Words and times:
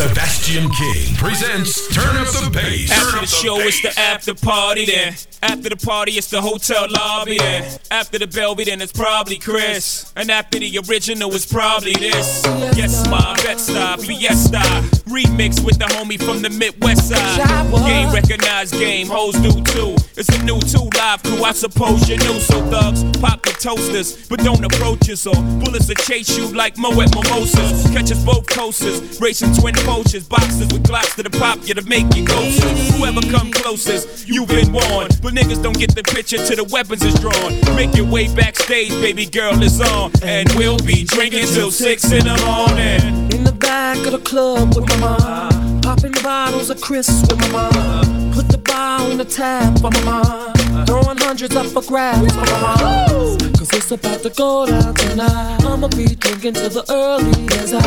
Sebastian 0.00 0.70
King 0.70 1.14
presents 1.16 1.94
Turn 1.94 2.16
Up 2.16 2.26
the 2.28 2.50
Bass. 2.50 2.90
After 2.90 3.20
the 3.20 3.26
show, 3.26 3.58
it's 3.58 3.82
the 3.82 3.92
after 4.00 4.32
party 4.34 4.86
then. 4.86 5.14
After 5.42 5.68
the 5.68 5.76
party, 5.76 6.12
it's 6.12 6.30
the 6.30 6.40
hotel 6.40 6.86
lobby 6.88 7.36
then. 7.36 7.78
After 7.90 8.18
the 8.18 8.24
Belvy, 8.24 8.64
then 8.64 8.80
it's 8.80 8.92
probably 8.92 9.36
Chris. 9.36 10.10
And 10.16 10.30
after 10.30 10.58
the 10.58 10.78
original, 10.88 11.34
it's 11.34 11.44
probably 11.44 11.92
this. 11.92 12.42
Yes, 12.74 13.06
my 13.10 13.34
Bed-Stuy, 13.44 14.06
Fiesta. 14.06 14.99
Remix 15.10 15.64
with 15.64 15.78
the 15.78 15.86
homie 15.86 16.22
from 16.22 16.40
the 16.40 16.50
Midwest 16.50 17.08
side. 17.08 17.70
Game 17.84 18.12
recognized 18.12 18.74
game, 18.74 19.08
hoes 19.08 19.34
do 19.42 19.50
too. 19.64 19.96
It's 20.16 20.28
a 20.28 20.42
new 20.44 20.60
two 20.60 20.88
live 20.96 21.22
crew, 21.22 21.42
I 21.42 21.52
suppose 21.52 22.08
you 22.08 22.16
knew. 22.18 22.38
So 22.38 22.62
thugs, 22.70 23.02
pop 23.18 23.42
the 23.42 23.50
toasters, 23.58 24.28
but 24.28 24.38
don't 24.40 24.64
approach 24.64 25.10
us. 25.10 25.26
Or 25.26 25.34
bullets 25.34 25.88
will 25.88 25.96
chase 25.96 26.36
you 26.36 26.46
like 26.54 26.78
Moet 26.78 27.10
Mimosas. 27.14 27.90
Catch 27.90 28.12
us 28.12 28.24
both 28.24 28.46
coasters, 28.46 29.20
racing 29.20 29.52
twin 29.54 29.74
poachers. 29.82 30.28
Boxes 30.28 30.68
with 30.72 30.84
glocks 30.84 31.16
to 31.16 31.24
the 31.24 31.30
pop 31.30 31.58
you 31.66 31.74
to 31.74 31.82
make 31.82 32.14
you 32.14 32.24
ghosts. 32.24 32.62
Whoever 32.96 33.20
come 33.32 33.50
closest, 33.50 34.28
you've 34.28 34.48
been 34.48 34.72
warned. 34.72 35.18
But 35.22 35.34
niggas 35.34 35.62
don't 35.62 35.78
get 35.78 35.94
the 35.94 36.04
picture 36.04 36.38
till 36.38 36.64
the 36.64 36.70
weapons 36.72 37.02
is 37.02 37.14
drawn. 37.18 37.58
Make 37.74 37.96
your 37.96 38.06
way 38.06 38.32
backstage, 38.34 38.90
baby 39.02 39.26
girl 39.26 39.60
is 39.62 39.80
on. 39.80 40.12
And 40.22 40.48
we'll 40.54 40.78
be 40.78 41.02
drinking 41.02 41.46
till 41.46 41.72
six 41.72 42.04
in 42.12 42.26
the 42.26 42.36
morning. 42.46 43.32
In 43.32 43.42
the 43.44 43.52
back 43.52 43.98
of 44.06 44.12
the 44.12 44.18
club 44.18 44.76
with 44.76 44.88
my 44.88 44.99
mom. 45.00 45.80
Popping 45.80 46.12
bottles 46.22 46.70
of 46.70 46.80
Chris 46.80 47.08
with 47.22 47.38
my 47.40 47.48
mom. 47.50 48.32
Put 48.32 48.48
the 48.48 48.58
bar 48.58 49.00
on 49.00 49.18
the 49.18 49.24
tap 49.24 49.78
for 49.80 49.90
my 49.90 50.04
mom. 50.04 50.86
Throwing 50.86 51.18
hundreds 51.18 51.56
up 51.56 51.66
for 51.66 51.82
grabs 51.82 52.32
for 52.32 52.46
my 52.52 52.60
mom. 52.60 53.38
Cause 53.58 53.72
it's 53.72 53.90
about 53.90 54.22
to 54.22 54.30
go 54.30 54.66
down 54.66 54.94
tonight. 54.94 55.60
I'ma 55.64 55.88
be 55.88 56.14
drinking 56.14 56.54
till 56.54 56.70
the 56.70 56.84
early 56.90 57.30
as 57.58 57.72
I 57.72 57.80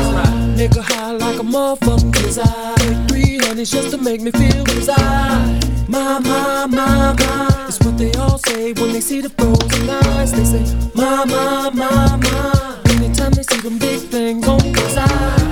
Nigga 0.57 0.81
high 0.81 1.11
like 1.11 1.39
a 1.39 1.43
motherfucking 1.43 2.13
cause 2.13 2.39
I 2.39 2.75
Take 2.77 3.07
three 3.07 3.37
honeys 3.45 3.71
just 3.71 3.91
to 3.91 3.97
make 3.97 4.21
me 4.21 4.31
feel 4.31 4.65
cause 4.65 4.89
I 4.89 5.59
My, 5.87 6.19
my, 6.19 6.65
my, 6.65 7.13
my 7.13 7.65
It's 7.67 7.79
what 7.83 7.97
they 7.97 8.11
all 8.13 8.37
say 8.39 8.73
when 8.73 8.93
they 8.93 9.01
see 9.01 9.21
the 9.21 9.29
frozen 9.29 9.89
eyes 9.89 10.31
They 10.31 10.45
say, 10.45 10.63
my, 10.95 11.25
my, 11.25 11.69
my, 11.73 12.15
my 12.15 12.81
Anytime 12.95 13.31
they 13.33 13.43
see 13.43 13.61
them 13.61 13.77
big 13.77 13.99
things 13.99 14.47
on 14.47 14.59
the 14.59 14.89
side 14.89 15.42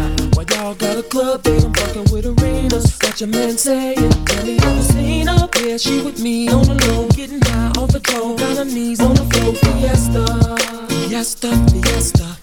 Y'all 0.61 0.75
got 0.75 0.95
a 0.95 1.01
club 1.01 1.41
date, 1.41 1.63
I'm 1.65 1.73
fucking 1.73 2.11
with 2.11 2.27
arenas. 2.27 2.95
Got 2.99 3.19
your 3.19 3.29
man 3.29 3.57
saying, 3.57 3.97
tell 3.97 4.45
me 4.45 4.59
you 4.61 4.81
seen 4.83 5.25
her? 5.25 5.49
Yeah, 5.59 5.77
she 5.77 6.03
with 6.03 6.21
me 6.21 6.49
on 6.49 6.61
the 6.61 6.75
low 6.85 7.07
Getting 7.07 7.41
high 7.41 7.73
off 7.81 7.91
the 7.91 7.99
dough, 7.99 8.37
got 8.37 8.57
her 8.57 8.65
knees 8.65 9.01
on 9.01 9.15
the 9.15 9.25
floor 9.25 9.55
Fiesta, 9.57 10.23
fiesta, 11.09 11.49
fiesta. 11.73 12.37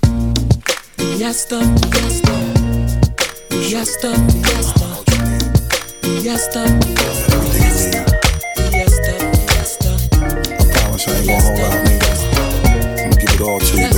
Fiesta, 0.99 1.61
fiesta. 1.95 2.35
Fiesta, 3.55 4.11
fiesta. 4.35 4.89
Fiesta, 6.03 6.63
fiesta. 6.83 8.03
Fiesta, 8.73 9.15
fiesta. 9.47 9.91
I 10.59 10.67
promise 10.73 11.07
I 11.07 11.15
ain't 11.15 11.27
gonna 11.29 11.43
hold 11.47 11.61
out, 11.61 11.87
nigga. 11.87 12.13
I'ma 12.99 13.15
give 13.15 13.31
it 13.31 13.41
all 13.41 13.61
to 13.61 13.77
you, 13.79 13.98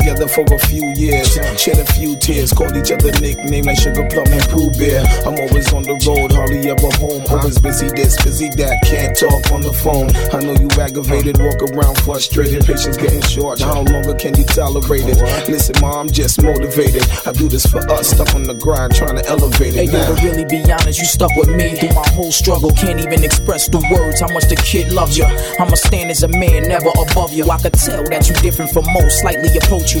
Together 0.11 0.27
for 0.27 0.43
a 0.53 0.59
few 0.59 0.93
years, 0.95 1.33
shed 1.59 1.79
a 1.79 1.85
few 1.93 2.15
tears, 2.17 2.51
called 2.51 2.75
each 2.75 2.91
other 2.91 3.11
nicknames 3.19 3.65
like 3.65 3.79
Sugar 3.79 4.07
Plum 4.09 4.27
and 4.27 4.43
Pooh 4.49 4.71
Bear. 4.71 5.03
I'm 5.25 5.39
always 5.39 5.71
on 5.73 5.83
the 5.83 5.95
road, 6.07 6.31
hardly 6.31 6.69
ever 6.69 6.91
home. 6.99 7.23
Uh-huh. 7.23 7.37
Always 7.37 7.59
busy 7.59 7.87
this, 7.95 8.21
busy 8.23 8.49
that, 8.57 8.81
can't 8.83 9.15
talk 9.15 9.51
on 9.51 9.61
the 9.61 9.73
phone. 9.73 10.11
I 10.35 10.43
know 10.43 10.55
you 10.59 10.67
aggravated, 10.79 11.39
walk 11.39 11.61
around 11.63 11.97
frustrated, 12.03 12.65
patience 12.65 12.97
getting 12.97 13.21
short. 13.21 13.59
How 13.59 13.83
longer 13.83 14.15
can 14.15 14.35
you 14.35 14.43
tolerate 14.45 15.07
it? 15.07 15.17
Listen, 15.47 15.75
mom, 15.81 16.07
I'm 16.07 16.09
just 16.09 16.41
motivated. 16.41 17.03
I 17.25 17.31
do 17.31 17.47
this 17.47 17.65
for 17.65 17.79
us, 17.91 18.11
stuck 18.11 18.35
on 18.35 18.43
the 18.43 18.55
grind, 18.55 18.95
trying 18.95 19.15
to 19.15 19.25
elevate 19.27 19.73
Hey, 19.73 19.85
it 19.85 19.93
yo, 19.93 19.99
now. 19.99 20.15
to 20.15 20.21
really 20.27 20.45
be 20.45 20.59
honest, 20.71 20.99
you 20.99 21.05
stuck 21.05 21.31
with 21.35 21.49
me 21.49 21.77
through 21.77 21.95
my 21.95 22.07
whole 22.11 22.31
struggle. 22.31 22.71
Can't 22.71 22.99
even 22.99 23.23
express 23.23 23.69
the 23.69 23.79
words 23.91 24.19
how 24.19 24.31
much 24.33 24.45
the 24.49 24.59
kid 24.59 24.91
loves 24.91 25.17
you. 25.17 25.25
I'ma 25.59 25.75
stand 25.75 26.11
as 26.11 26.23
a 26.23 26.27
man, 26.27 26.67
never 26.67 26.91
above 27.09 27.31
you. 27.33 27.49
I 27.49 27.57
could 27.59 27.73
tell 27.73 28.03
that 28.11 28.27
you 28.27 28.35
different 28.41 28.71
from 28.71 28.85
most, 28.91 29.21
slightly 29.21 29.55
approach 29.57 29.95
you. 29.95 30.00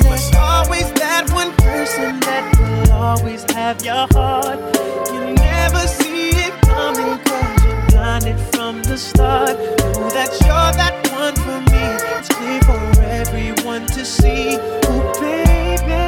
want. 0.00 0.20
Shh, 0.20 0.24
listen. 0.24 0.36
always 0.36 0.92
that 0.94 1.30
one 1.32 1.52
person 1.56 2.20
that 2.20 2.44
will 2.58 2.92
always 2.92 3.42
have 3.52 3.84
your 3.84 4.06
heart. 4.12 4.58
You 5.12 5.34
never 5.34 5.86
see 5.86 6.30
it 6.30 6.52
coming 6.62 7.18
cause 7.24 7.64
you're 7.64 7.86
blinded 7.88 8.38
from 8.52 8.82
the 8.82 8.96
start. 8.96 9.56
Know 9.96 10.10
that 10.10 10.30
you're 10.40 10.72
that 10.80 10.94
one 11.12 11.36
for 11.36 11.60
me. 11.70 11.84
It's 12.18 12.28
clear 12.28 12.60
for 12.62 13.00
everyone 13.02 13.86
to 13.88 14.04
see. 14.04 14.56
Ooh, 14.56 15.12
baby. 15.20 16.02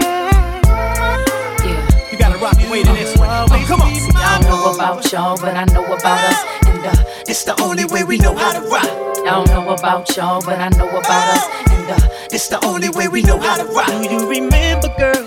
Yeah, 1.64 2.10
you 2.10 2.18
gotta 2.18 2.38
rock 2.38 2.56
the 2.56 2.68
way 2.70 2.82
to 2.82 2.92
this 2.92 3.16
one. 3.16 3.28
Oh, 3.30 3.64
come 3.66 3.82
on. 3.82 3.92
I 4.16 4.38
don't 4.40 4.50
know 4.50 4.74
about 4.74 5.12
y'all, 5.12 5.36
but 5.36 5.56
I 5.56 5.64
know 5.66 5.84
about 5.84 6.20
us. 6.30 6.63
Uh, 6.84 6.94
It's 7.26 7.44
the 7.44 7.54
only 7.62 7.84
way 7.84 8.04
we 8.04 8.18
know 8.18 8.34
how 8.34 8.52
to 8.52 8.60
rock. 8.68 8.84
I 9.26 9.30
don't 9.30 9.48
know 9.48 9.70
about 9.74 10.14
y'all, 10.16 10.40
but 10.44 10.58
I 10.60 10.68
know 10.70 10.88
about 10.88 11.24
us. 11.36 11.44
And 11.70 11.90
uh, 11.90 12.08
It's 12.30 12.48
the 12.48 12.64
only 12.64 12.90
way 12.90 13.08
we 13.08 13.22
know 13.22 13.38
how 13.38 13.56
to 13.56 13.64
rock. 13.72 13.88
Do 13.88 14.10
you 14.14 14.28
remember, 14.28 14.88
girl? 14.98 15.24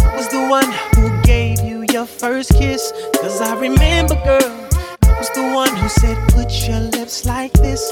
I 0.00 0.16
was 0.16 0.28
the 0.28 0.46
one 0.48 0.70
who 0.96 1.22
gave 1.22 1.60
you 1.60 1.84
your 1.92 2.06
first 2.06 2.52
kiss. 2.54 2.92
Cause 3.20 3.40
I 3.40 3.54
remember, 3.58 4.14
girl. 4.24 4.52
I 5.04 5.18
was 5.18 5.30
the 5.30 5.46
one 5.54 5.74
who 5.76 5.88
said, 5.88 6.16
put 6.30 6.50
your 6.68 6.80
lips 6.80 7.24
like 7.24 7.52
this. 7.54 7.82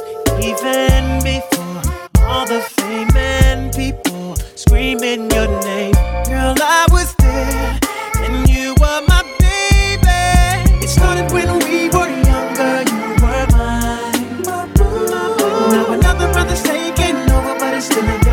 Even 0.43 1.23
before 1.23 1.83
all 2.25 2.47
the 2.47 2.61
fame 2.79 3.15
and 3.17 3.73
people 3.75 4.37
screaming 4.57 5.31
your 5.31 5.49
name. 5.63 5.95
Girl, 6.27 6.55
I 6.61 6.87
was 6.91 7.15
there. 7.17 7.79
And 8.25 8.49
you 8.49 8.75
were 8.81 9.01
my 9.09 9.14
still 17.85 18.24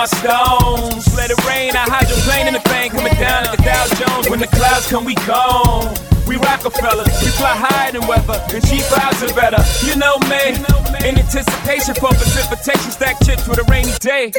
my 0.00 0.06
stones. 0.06 1.04
Let 1.14 1.28
it 1.28 1.36
rain. 1.44 1.76
I 1.76 1.84
hydroplane 1.84 2.48
in 2.48 2.54
the 2.56 2.64
thing 2.72 2.88
coming 2.88 3.12
down 3.20 3.44
like 3.44 3.60
a 3.60 3.62
Dow 3.62 3.84
Jones. 4.00 4.30
When 4.32 4.40
the 4.40 4.48
clouds 4.48 4.88
come, 4.88 5.04
we 5.04 5.12
gone. 5.28 5.92
We 6.24 6.36
Rockefeller, 6.40 7.04
we 7.04 7.28
fly 7.36 7.52
higher 7.52 7.92
than 7.92 8.06
weather, 8.06 8.38
and 8.54 8.62
cheap 8.64 8.86
vibes 8.88 9.20
are 9.20 9.34
better. 9.34 9.60
You 9.84 9.98
know 10.00 10.16
me, 10.30 10.56
in 11.04 11.18
anticipation 11.18 11.92
for 12.00 12.08
precipitation, 12.16 12.88
stack 12.88 13.20
chips 13.26 13.44
with 13.48 13.58
a 13.58 13.66
rainy 13.68 13.92
day. 14.00 14.32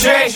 Jay, 0.00 0.32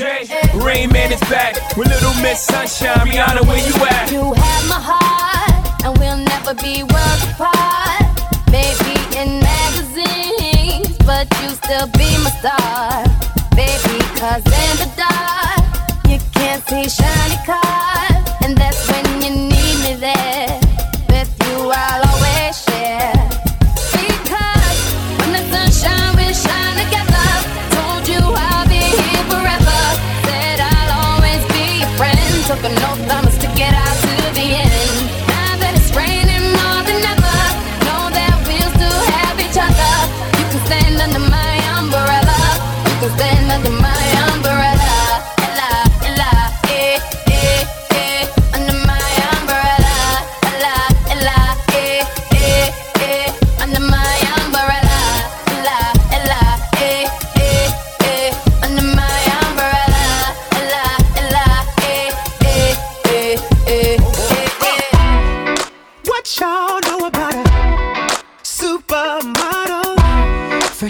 Rain 0.54 0.92
Man 0.92 1.10
is 1.10 1.20
back 1.26 1.56
with 1.74 1.88
Little 1.88 2.14
Miss 2.22 2.38
Sunshine. 2.44 3.08
Rihanna, 3.08 3.42
where 3.48 3.58
you 3.58 3.74
at? 3.90 4.12
You 4.12 4.34
have 4.38 4.64
my 4.68 4.78
heart, 4.78 5.82
and 5.82 5.98
we'll 5.98 6.20
never 6.20 6.54
be 6.54 6.84
worlds 6.84 7.24
apart. 7.32 8.06
Maybe 8.52 8.94
in 9.18 9.40
magazines, 9.40 10.94
but 11.02 11.26
you 11.40 11.48
still 11.58 11.88
be 11.96 12.06
my 12.22 12.30
star. 12.38 13.29
Baby, 13.60 13.98
cause 14.18 14.42
in 14.46 14.74
the 14.80 14.90
dark, 14.96 16.08
you 16.08 16.18
can't 16.32 16.66
see 16.66 16.88
shiny 16.88 17.36
cars. 17.44 18.09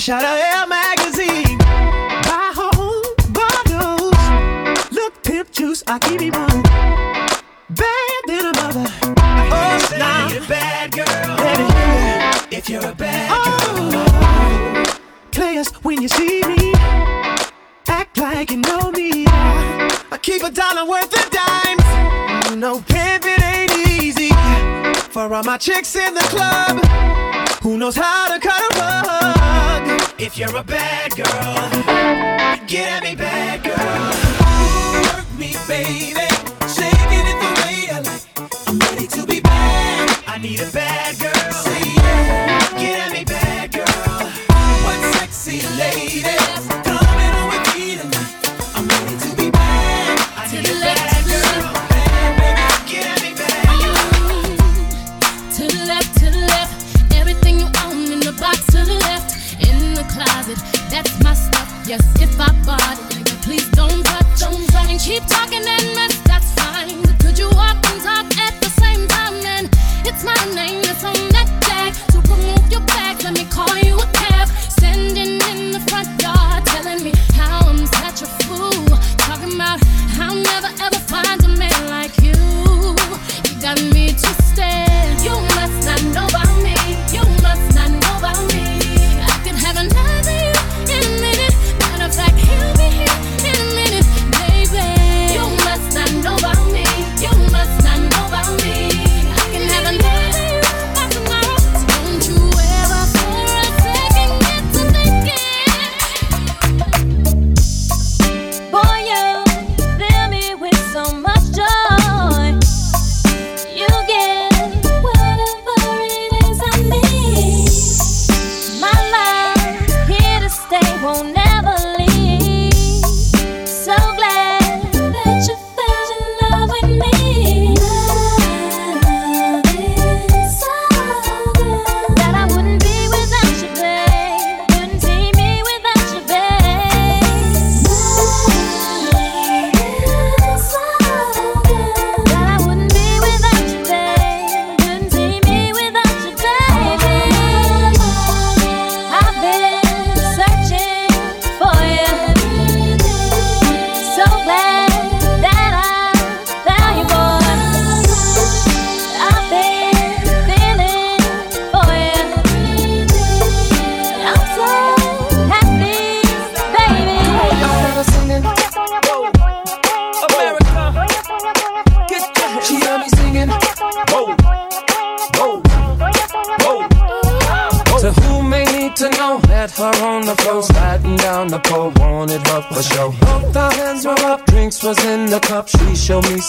Fresh 0.01 0.09
out 0.09 0.25
of 0.25 0.31
Air 0.31 0.67
magazine. 0.67 1.59
Buy 1.59 2.55
own 2.57 3.03
bottles. 3.35 4.91
Look, 4.93 5.23
pimp 5.23 5.51
juice, 5.51 5.85
I 5.87 5.99
keep 5.99 6.23
it 6.23 6.35
one. 6.35 6.63
Bad 7.69 8.23
than 8.27 8.47
a 8.47 8.53
mother. 8.57 8.91
Oh, 9.53 9.97
now. 9.99 10.29
a 10.29 10.41
bad 10.49 10.93
girl. 10.93 11.37
Baby, 11.37 12.57
if 12.57 12.71
you're 12.71 12.87
a 12.87 12.95
bad 12.95 13.29
oh, 13.31 14.87
girl. 14.87 15.01
Players, 15.33 15.69
when 15.85 16.01
you 16.01 16.09
see 16.09 16.45
me, 16.45 16.73
act 17.87 18.17
like 18.17 18.53
you 18.53 18.57
know 18.57 18.91
me. 18.93 19.27
I 19.29 20.19
keep 20.23 20.43
a 20.43 20.51
dollar 20.51 20.89
worth 20.89 21.13
of 21.13 21.31
dimes. 21.31 22.49
You 22.49 22.57
know, 22.57 22.81
pimping 22.89 23.43
ain't 23.43 23.77
easy. 23.87 24.31
For 25.11 25.31
all 25.35 25.45
my 25.45 25.59
chicks 25.59 25.95
in 25.95 26.15
the 26.15 26.27
club, 26.33 26.83
who 27.63 27.77
knows 27.77 27.97
how 27.97 28.35
to 28.35 28.41
cut 28.41 28.63
a 28.63 28.81
rug? 28.81 29.40
If 30.23 30.37
you're 30.37 30.55
a 30.55 30.63
bad 30.63 31.13
girl, 31.13 31.27
get 32.67 32.93
at 32.93 33.03
me, 33.03 33.15
bad 33.17 33.63
girl. 33.65 34.13
Work 35.17 35.39
me, 35.39 35.57
baby. 35.67 36.29
Shaking 36.69 37.25
it 37.31 37.39
the 37.41 37.51
way 37.63 37.89
I 37.91 38.01
like. 38.05 38.69
I'm 38.69 38.79
ready 38.81 39.07
to 39.07 39.27
be 39.27 39.41
bad. 39.41 40.23
I 40.27 40.37
need 40.37 40.61
a 40.61 40.71
bad 40.73 41.00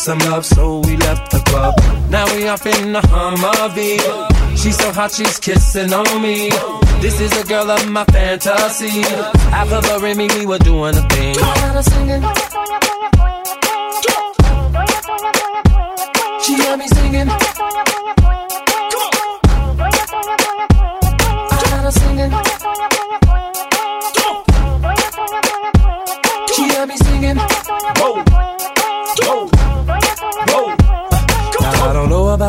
some 0.01 0.17
love, 0.19 0.43
so 0.43 0.79
we 0.79 0.97
left 0.97 1.29
the 1.29 1.39
club. 1.41 1.75
Now 2.09 2.25
we 2.35 2.47
off 2.47 2.65
in 2.65 2.93
the 2.93 3.01
Humvee. 3.01 4.57
She's 4.57 4.75
so 4.75 4.91
hot, 4.91 5.11
she's 5.11 5.37
kissing 5.39 5.93
on 5.93 6.21
me. 6.23 6.49
This 7.01 7.21
is 7.21 7.31
a 7.39 7.45
girl 7.45 7.69
of 7.69 7.87
my 7.87 8.03
fantasy. 8.05 9.03
After 9.53 9.79
the 9.79 9.99
Remy, 10.01 10.27
we 10.39 10.45
were 10.47 10.57
doing 10.57 10.95
a 10.95 11.07
thing. 11.09 11.35
She 16.43 16.57
got 16.57 16.79
me 16.79 16.87
singing. 16.87 17.90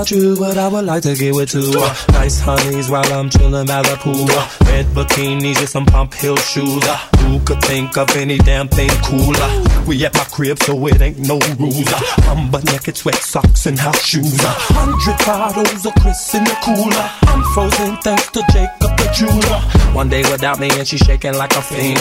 About 0.02 0.10
you, 0.10 0.36
but 0.36 0.58
I 0.58 0.68
would 0.68 0.84
like 0.84 1.02
to 1.04 1.14
get 1.14 1.34
with 1.34 1.50
two 1.50 1.72
uh, 1.76 1.94
nice 2.12 2.40
honeys 2.40 2.90
while 2.90 3.04
I'm 3.12 3.30
chilling 3.30 3.66
by 3.66 3.82
the 3.82 3.96
pool. 4.00 4.26
Red 4.66 4.86
bikinis 4.86 5.58
and 5.58 5.68
some 5.68 5.86
pump 5.86 6.14
heel 6.14 6.36
shoes. 6.36 6.84
Who 7.20 7.38
could 7.40 7.62
think 7.62 7.96
of 7.96 8.14
any 8.16 8.38
damn 8.38 8.68
thing 8.68 8.90
cooler? 9.04 9.64
We 9.86 10.04
at 10.04 10.14
my 10.14 10.24
crib, 10.24 10.58
so 10.60 10.86
it 10.86 11.00
ain't 11.00 11.18
no 11.20 11.38
rules. 11.58 11.92
I'm 12.26 12.50
but 12.50 12.64
naked, 12.64 12.96
sweat 12.96 13.16
socks 13.16 13.66
and 13.66 13.78
house 13.78 14.04
shoes. 14.04 14.40
Hundred 14.40 15.18
bottles 15.24 15.86
of 15.86 15.94
Chris 16.02 16.34
in 16.34 16.44
the 16.44 16.56
cooler. 16.64 17.10
I'm 17.22 17.42
frozen 17.54 17.96
thanks 18.02 18.30
to 18.32 18.42
Jacob 18.52 18.96
the 18.98 19.08
jeweler. 19.14 19.60
One 19.94 20.08
day 20.08 20.22
without 20.22 20.58
me 20.58 20.70
and 20.72 20.86
she 20.86 20.98
shaking 20.98 21.34
like 21.34 21.54
a 21.54 21.62
fiend. 21.62 22.00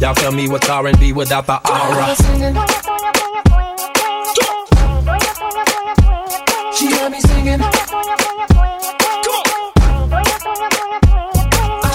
Y'all 0.00 0.14
tell 0.14 0.32
me 0.32 0.48
what's 0.48 0.68
R&B 0.68 1.12
without 1.12 1.46
the 1.46 1.58
aura. 1.58 3.21
Singing. 7.42 7.60
I 7.60 7.66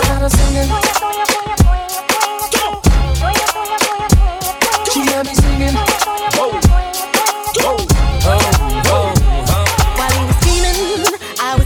got 0.07 0.21
her 0.21 0.29
singing. 0.29 0.69
She 4.91 5.01
heard 5.11 5.25
me 5.25 5.33
singing. 5.33 5.75
While 9.95 10.11
he 10.11 10.23
was 10.27 10.37
steaming, 10.41 10.79
I 11.39 11.55
was 11.57 11.65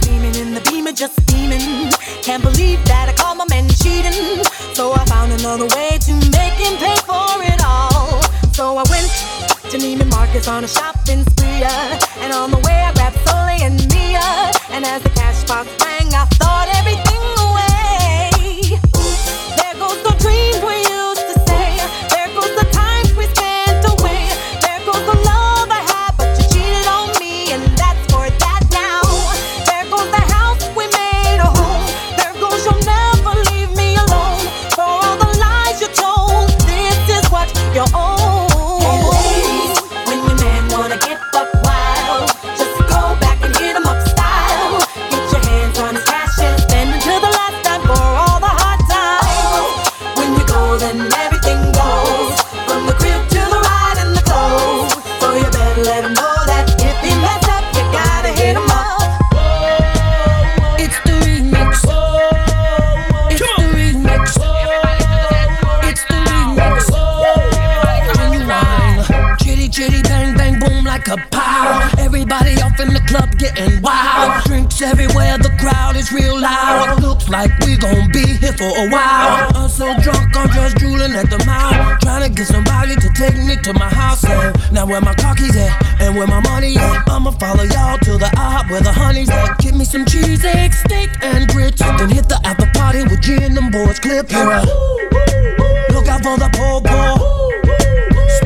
the 0.54 0.62
beamer, 0.70 0.92
just 0.92 1.20
steaming. 1.24 1.92
Can't 2.22 2.44
believe 2.44 2.84
that 2.86 3.10
I 3.10 3.34
my 3.34 3.46
man 3.50 3.68
cheating. 3.70 4.44
So 4.76 4.94
I 4.94 5.06
found 5.06 5.32
another 5.34 5.66
way 5.76 5.98
to 5.98 6.14
make 6.38 6.54
him 6.54 6.78
pay 6.78 6.98
for 7.10 7.42
it 7.42 7.62
all. 7.66 8.22
So 8.54 8.78
I 8.78 8.84
went 8.90 9.10
to 9.72 9.78
Neiman 9.78 10.10
Marcus 10.12 10.48
on 10.48 10.64
a 10.64 10.68
shopping 10.68 11.24
spree. 11.32 11.64
uh, 11.64 12.00
And 12.20 12.34
on 12.34 12.52
the 12.52 12.58
way 12.60 12.84
I 12.84 13.01
And 14.74 14.86
as 14.86 15.02
the 15.04 15.10
cash 15.10 15.44
box 15.44 15.81
Everywhere, 74.84 75.38
the 75.38 75.54
crowd 75.60 75.96
is 75.96 76.12
real 76.12 76.40
loud. 76.40 77.02
Looks 77.02 77.30
like 77.30 77.52
we 77.60 77.78
gon' 77.78 78.12
be 78.12 78.26
here 78.26 78.52
for 78.54 78.66
a 78.66 78.90
while. 78.90 79.52
I'm 79.54 79.70
so 79.70 79.86
drunk, 80.02 80.36
I'm 80.36 80.50
just 80.50 80.78
drooling 80.78 81.14
at 81.14 81.30
the 81.30 81.38
mouth. 81.46 82.00
Trying 82.02 82.28
to 82.28 82.36
get 82.36 82.48
somebody 82.48 82.96
to 82.96 83.10
take 83.14 83.38
me 83.38 83.58
to 83.58 83.74
my 83.74 83.90
house. 83.90 84.24
And 84.24 84.58
now 84.74 84.88
where 84.88 85.00
my 85.00 85.14
car 85.14 85.36
keys 85.36 85.56
at 85.56 86.02
and 86.02 86.18
where 86.18 86.26
my 86.26 86.42
money 86.42 86.76
at? 86.78 87.08
I'ma 87.08 87.32
follow 87.32 87.64
y'all 87.64 88.00
to 88.00 88.18
the 88.18 88.34
op 88.38 88.72
where 88.72 88.82
the 88.82 88.92
honey's 88.92 89.30
at. 89.30 89.60
Give 89.60 89.76
me 89.76 89.86
some 89.86 90.06
cheese, 90.06 90.44
egg, 90.44 90.74
steak, 90.74 91.10
and 91.22 91.48
grits. 91.50 91.80
Then 91.80 92.10
hit 92.10 92.28
the 92.28 92.42
after 92.44 92.66
party 92.74 93.04
with 93.04 93.22
G 93.22 93.36
and 93.36 93.56
them 93.56 93.70
boys. 93.70 94.00
Clip 94.00 94.30
here. 94.30 94.62
Look 95.94 96.08
out 96.08 96.24
for 96.24 96.38
the 96.38 96.50
po 96.54 96.82
po. 96.82 97.41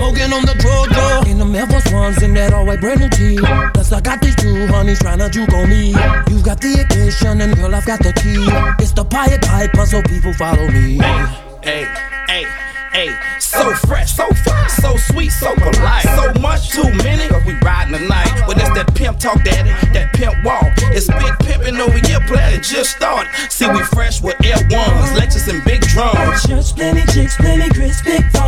Smoking 0.05 0.33
on 0.33 0.45
the 0.45 0.53
draw. 0.61 0.85
In 1.25 1.39
the 1.39 1.57
Air 1.57 1.65
Force 1.65 1.91
Ones 1.91 2.21
in 2.21 2.35
that 2.35 2.53
all 2.53 2.63
white 2.63 2.79
brand 2.79 2.99
new 2.99 3.09
tee. 3.09 3.39
Plus 3.73 3.91
I 3.91 4.01
got 4.01 4.21
these 4.21 4.35
two 4.35 4.67
honeys 4.67 4.99
trying 4.99 5.17
to 5.17 5.29
juke 5.29 5.51
on 5.51 5.67
me. 5.67 5.97
You 6.29 6.43
got 6.45 6.61
the 6.61 6.85
ignition 6.85 7.41
and 7.41 7.55
girl 7.55 7.73
I've 7.73 7.87
got 7.87 7.97
the 7.97 8.13
key. 8.13 8.45
It's 8.77 8.91
the 8.91 9.03
Pied 9.03 9.41
Piper 9.41 9.85
so 9.87 10.03
people 10.03 10.31
follow 10.33 10.67
me. 10.69 11.01
Hey, 11.65 11.89
hey, 12.29 12.45
hey, 12.93 13.09
so 13.39 13.73
fresh, 13.89 14.13
so 14.13 14.29
fine, 14.45 14.69
so 14.69 14.95
sweet, 15.09 15.31
so 15.31 15.55
polite. 15.55 16.05
So 16.05 16.39
much 16.39 16.69
too 16.69 16.85
many, 17.01 17.27
cause 17.27 17.43
we 17.43 17.53
riding 17.65 17.97
tonight. 17.97 18.29
But 18.45 18.61
it's 18.61 18.69
that 18.77 18.93
pimp 18.93 19.17
talk, 19.17 19.41
daddy, 19.43 19.73
that 19.97 20.13
pimp 20.13 20.37
walk. 20.45 20.69
It's 20.93 21.07
big 21.07 21.33
pimping 21.41 21.81
over 21.81 21.97
here, 21.97 22.21
player 22.27 22.61
just 22.61 22.97
started. 22.97 23.33
See, 23.49 23.65
we 23.65 23.81
fresh 23.89 24.21
with 24.21 24.37
L1s, 24.37 25.17
Lexus 25.17 25.49
and 25.49 25.65
big 25.65 25.81
drums. 25.81 26.45
Just 26.45 26.75
plenty 26.75 27.01
chicks, 27.11 27.37
plenty 27.37 27.73
Chris, 27.73 28.03
big 28.03 28.21
fun. 28.29 28.44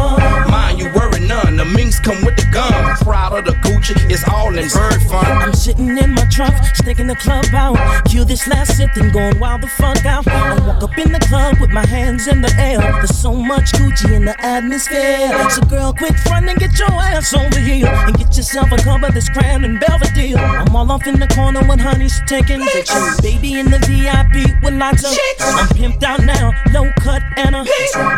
Sticking 6.78 7.08
the 7.08 7.16
club 7.16 7.46
out. 7.54 7.78
Cue 8.06 8.26
this 8.26 8.48
last 8.48 8.78
sip, 8.78 8.90
then 8.96 9.12
going 9.12 9.40
wild 9.40 9.62
the 9.62 9.68
fuck 9.68 10.06
out. 10.06 10.28
I 10.28 10.60
walk 10.66 10.84
up 10.84 10.98
in 10.98 11.12
the 11.12 11.20
club 11.20 11.60
with 11.60 11.72
my 11.72 11.86
hands 11.86 12.28
in 12.28 12.42
the 12.42 12.54
air. 12.58 12.80
There's 12.80 13.18
so 13.18 13.34
much 13.34 13.72
Gucci 13.74 14.14
in 14.14 14.26
the 14.26 14.36
atmosphere. 14.44 15.50
So 15.50 15.62
girl, 15.64 15.94
quit 15.94 16.18
frontin', 16.20 16.58
get 16.58 16.78
your 16.80 16.92
ass 16.92 17.34
over 17.34 17.60
here 17.60 17.88
and 17.88 18.18
get 18.18 18.36
yourself 18.38 18.72
a 18.72 18.78
cup 18.78 19.04
of 19.04 19.14
this 19.14 19.30
Crown 19.30 19.66
and 19.66 19.80
Belvedere. 19.80 20.38
I'm 20.38 20.76
all 20.76 20.92
off 20.92 21.08
in 21.08 21.20
the 21.20 21.28
corner 21.28 21.62
when 21.68 21.80
honey's 21.80 22.22
taking 22.28 22.62
pictures. 22.68 23.20
Baby 23.22 23.60
in 23.60 23.72
the 23.72 23.80
VIP 23.80 24.64
with 24.64 24.74
lots 24.76 25.04
of 25.04 25.18
I'm 25.40 25.68
pimped 25.70 26.04
out 26.04 26.24
now, 26.24 26.52
low 26.72 26.92
cut 27.00 27.22
and 27.38 27.56
a 27.56 27.66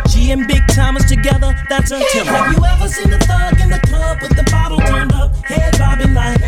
G 0.10 0.32
and 0.32 0.48
big 0.48 0.66
timers 0.68 1.06
together. 1.06 1.56
That's 1.70 1.92
a 1.92 2.00
tip. 2.12 2.26
Have 2.26 2.54
you 2.56 2.64
ever 2.64 2.88
seen 2.88 3.14
a 3.14 3.20
thug 3.20 3.60
in 3.62 3.70
the 3.70 3.80
club 3.88 4.22
with 4.22 4.36
the 4.36 4.44
bottle 4.52 4.80
turned 4.80 5.14
up, 5.14 5.36
head 5.46 5.78
bobbing 5.78 6.14
like 6.14 6.39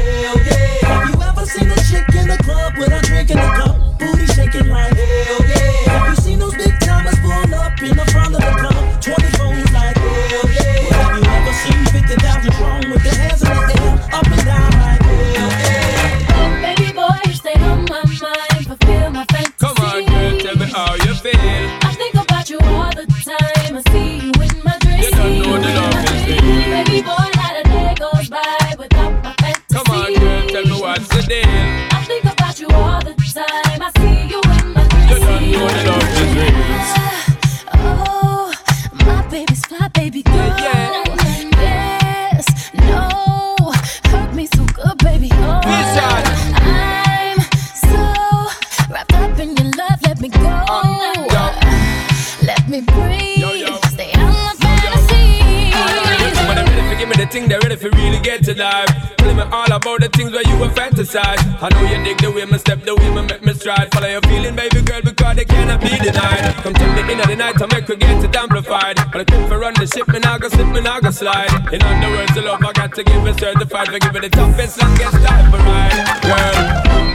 life. 58.61 59.15
Tell 59.17 59.33
me 59.33 59.43
all 59.51 59.71
about 59.71 59.99
the 60.01 60.09
things 60.09 60.31
where 60.31 60.45
you 60.45 60.57
were 60.61 60.69
fantasize. 60.69 61.41
I 61.61 61.67
know 61.73 61.83
you 61.89 61.97
dig 62.03 62.17
the 62.21 62.31
way 62.31 62.45
my 62.45 62.57
step, 62.57 62.83
the 62.83 62.95
way 62.95 63.09
my 63.09 63.21
make 63.21 63.43
me 63.43 63.53
stride. 63.53 63.91
Follow 63.93 64.07
your 64.07 64.21
feeling, 64.21 64.55
baby 64.55 64.81
girl, 64.81 65.01
because 65.01 65.35
they 65.35 65.45
cannot 65.45 65.81
be 65.81 65.89
denied. 65.97 66.55
Come 66.63 66.73
tell 66.73 66.91
me 66.93 67.01
in 67.11 67.17
the 67.17 67.35
night, 67.35 67.61
I 67.61 67.65
make 67.73 67.87
we 67.87 67.95
get 67.97 68.23
it 68.23 68.35
amplified. 68.35 68.97
But 69.11 69.21
I 69.21 69.25
think 69.25 69.47
for 69.49 69.59
run 69.59 69.73
the 69.73 69.87
ship, 69.87 70.07
me 70.09 70.19
now 70.19 70.37
go 70.37 70.49
slip, 70.49 70.67
me 70.67 70.81
now 70.81 70.99
go 70.99 71.11
slide. 71.11 71.51
In 71.73 71.81
other 71.81 72.09
words, 72.15 72.33
the 72.35 72.41
love 72.41 72.63
I 72.63 72.71
got 72.73 72.93
to 72.95 73.03
give 73.03 73.25
it 73.25 73.39
certified. 73.39 73.87
For 73.87 73.99
give 73.99 74.15
it 74.15 74.21
the 74.21 74.29
toughest, 74.29 74.81
longest 74.81 75.17
time 75.25 75.45
for 75.51 75.57
ride, 75.57 75.97
girl. 76.21 76.57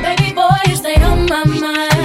Baby 0.03 0.35
boy, 0.35 0.59
you 0.67 0.77
stay 0.77 0.97
on 1.03 1.27
my 1.27 1.45
mind. 1.45 1.96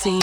Seen, 0.00 0.20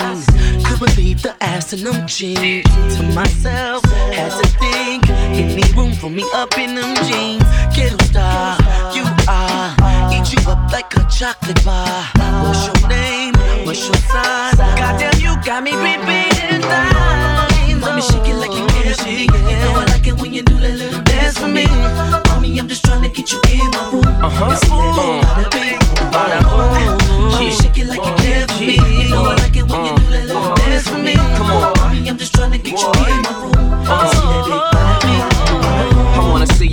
could 0.66 0.80
believe 0.80 1.22
the 1.22 1.36
ass 1.40 1.72
in 1.72 1.84
them 1.84 2.08
jeans. 2.08 2.66
To 2.98 3.04
myself, 3.14 3.84
had 4.10 4.32
to 4.42 4.48
think, 4.58 5.08
any 5.10 5.62
room 5.78 5.94
for 5.94 6.10
me 6.10 6.24
up 6.34 6.58
in 6.58 6.74
them 6.74 6.96
jeans. 7.06 7.46
Ghetto 7.76 8.02
star, 8.06 8.58
you 8.96 9.06
are, 9.30 9.70
eat 10.10 10.34
you 10.34 10.42
up 10.50 10.72
like 10.72 10.90
a 10.98 11.06
chocolate 11.10 11.64
bar. 11.64 12.04
What's 12.44 12.66
your 12.66 12.90
name? 12.90 13.36
What's 13.66 13.86
your 13.86 13.98
sign? 14.10 14.58
Goddamn, 14.82 15.22
you 15.22 15.38
got 15.46 15.62
me 15.62 15.74
repeating 15.78 16.62
lines. 16.62 17.82
Mommy, 17.82 18.02
shake 18.02 18.28
it 18.34 18.38
like 18.42 18.54
you 18.58 18.66
me. 19.06 19.26
You 19.26 19.58
know 19.62 19.74
I 19.78 19.86
like 19.94 20.08
it 20.08 20.20
when 20.20 20.34
you 20.34 20.42
do 20.42 20.58
that 20.58 20.74
little 20.74 21.02
dance 21.04 21.38
for 21.38 21.48
me. 21.48 21.68
Mommy, 22.28 22.58
I'm 22.60 22.68
just 22.68 22.84
trying 22.84 23.04
to 23.04 23.10
get 23.10 23.32
you 23.32 23.40
in 23.52 23.70
my 23.72 23.92
room. 23.92 24.26
Uh-huh. 24.26 24.56
See 24.56 24.70
that 24.70 25.24
bada 25.24 25.52
bing, 25.52 25.80
bada 26.12 26.98
boom. 26.98 27.07
Mommy, 27.18 27.52
shake 27.52 27.78
it 27.78 27.88
like 27.88 28.04
you 28.06 28.14
care 28.24 28.48
for 28.48 28.60
me. 28.60 28.76
You 28.76 29.10
know 29.10 29.26
I 29.26 29.36
like 29.36 29.56
it 29.56 29.64
when 29.64 29.86
you 29.86 29.96
do 29.98 30.06
that 30.12 30.26
little 30.28 30.56
dance 30.56 30.88
for 30.88 30.98
me. 30.98 31.16
Come 31.16 31.52
on, 31.52 31.78
I'm 32.08 32.18
just 32.18 32.34
trying 32.34 32.52
to 32.52 32.58
get 32.58 32.80
you 32.80 32.88
in 32.88 33.22
my 33.24 34.72
room. 34.72 34.77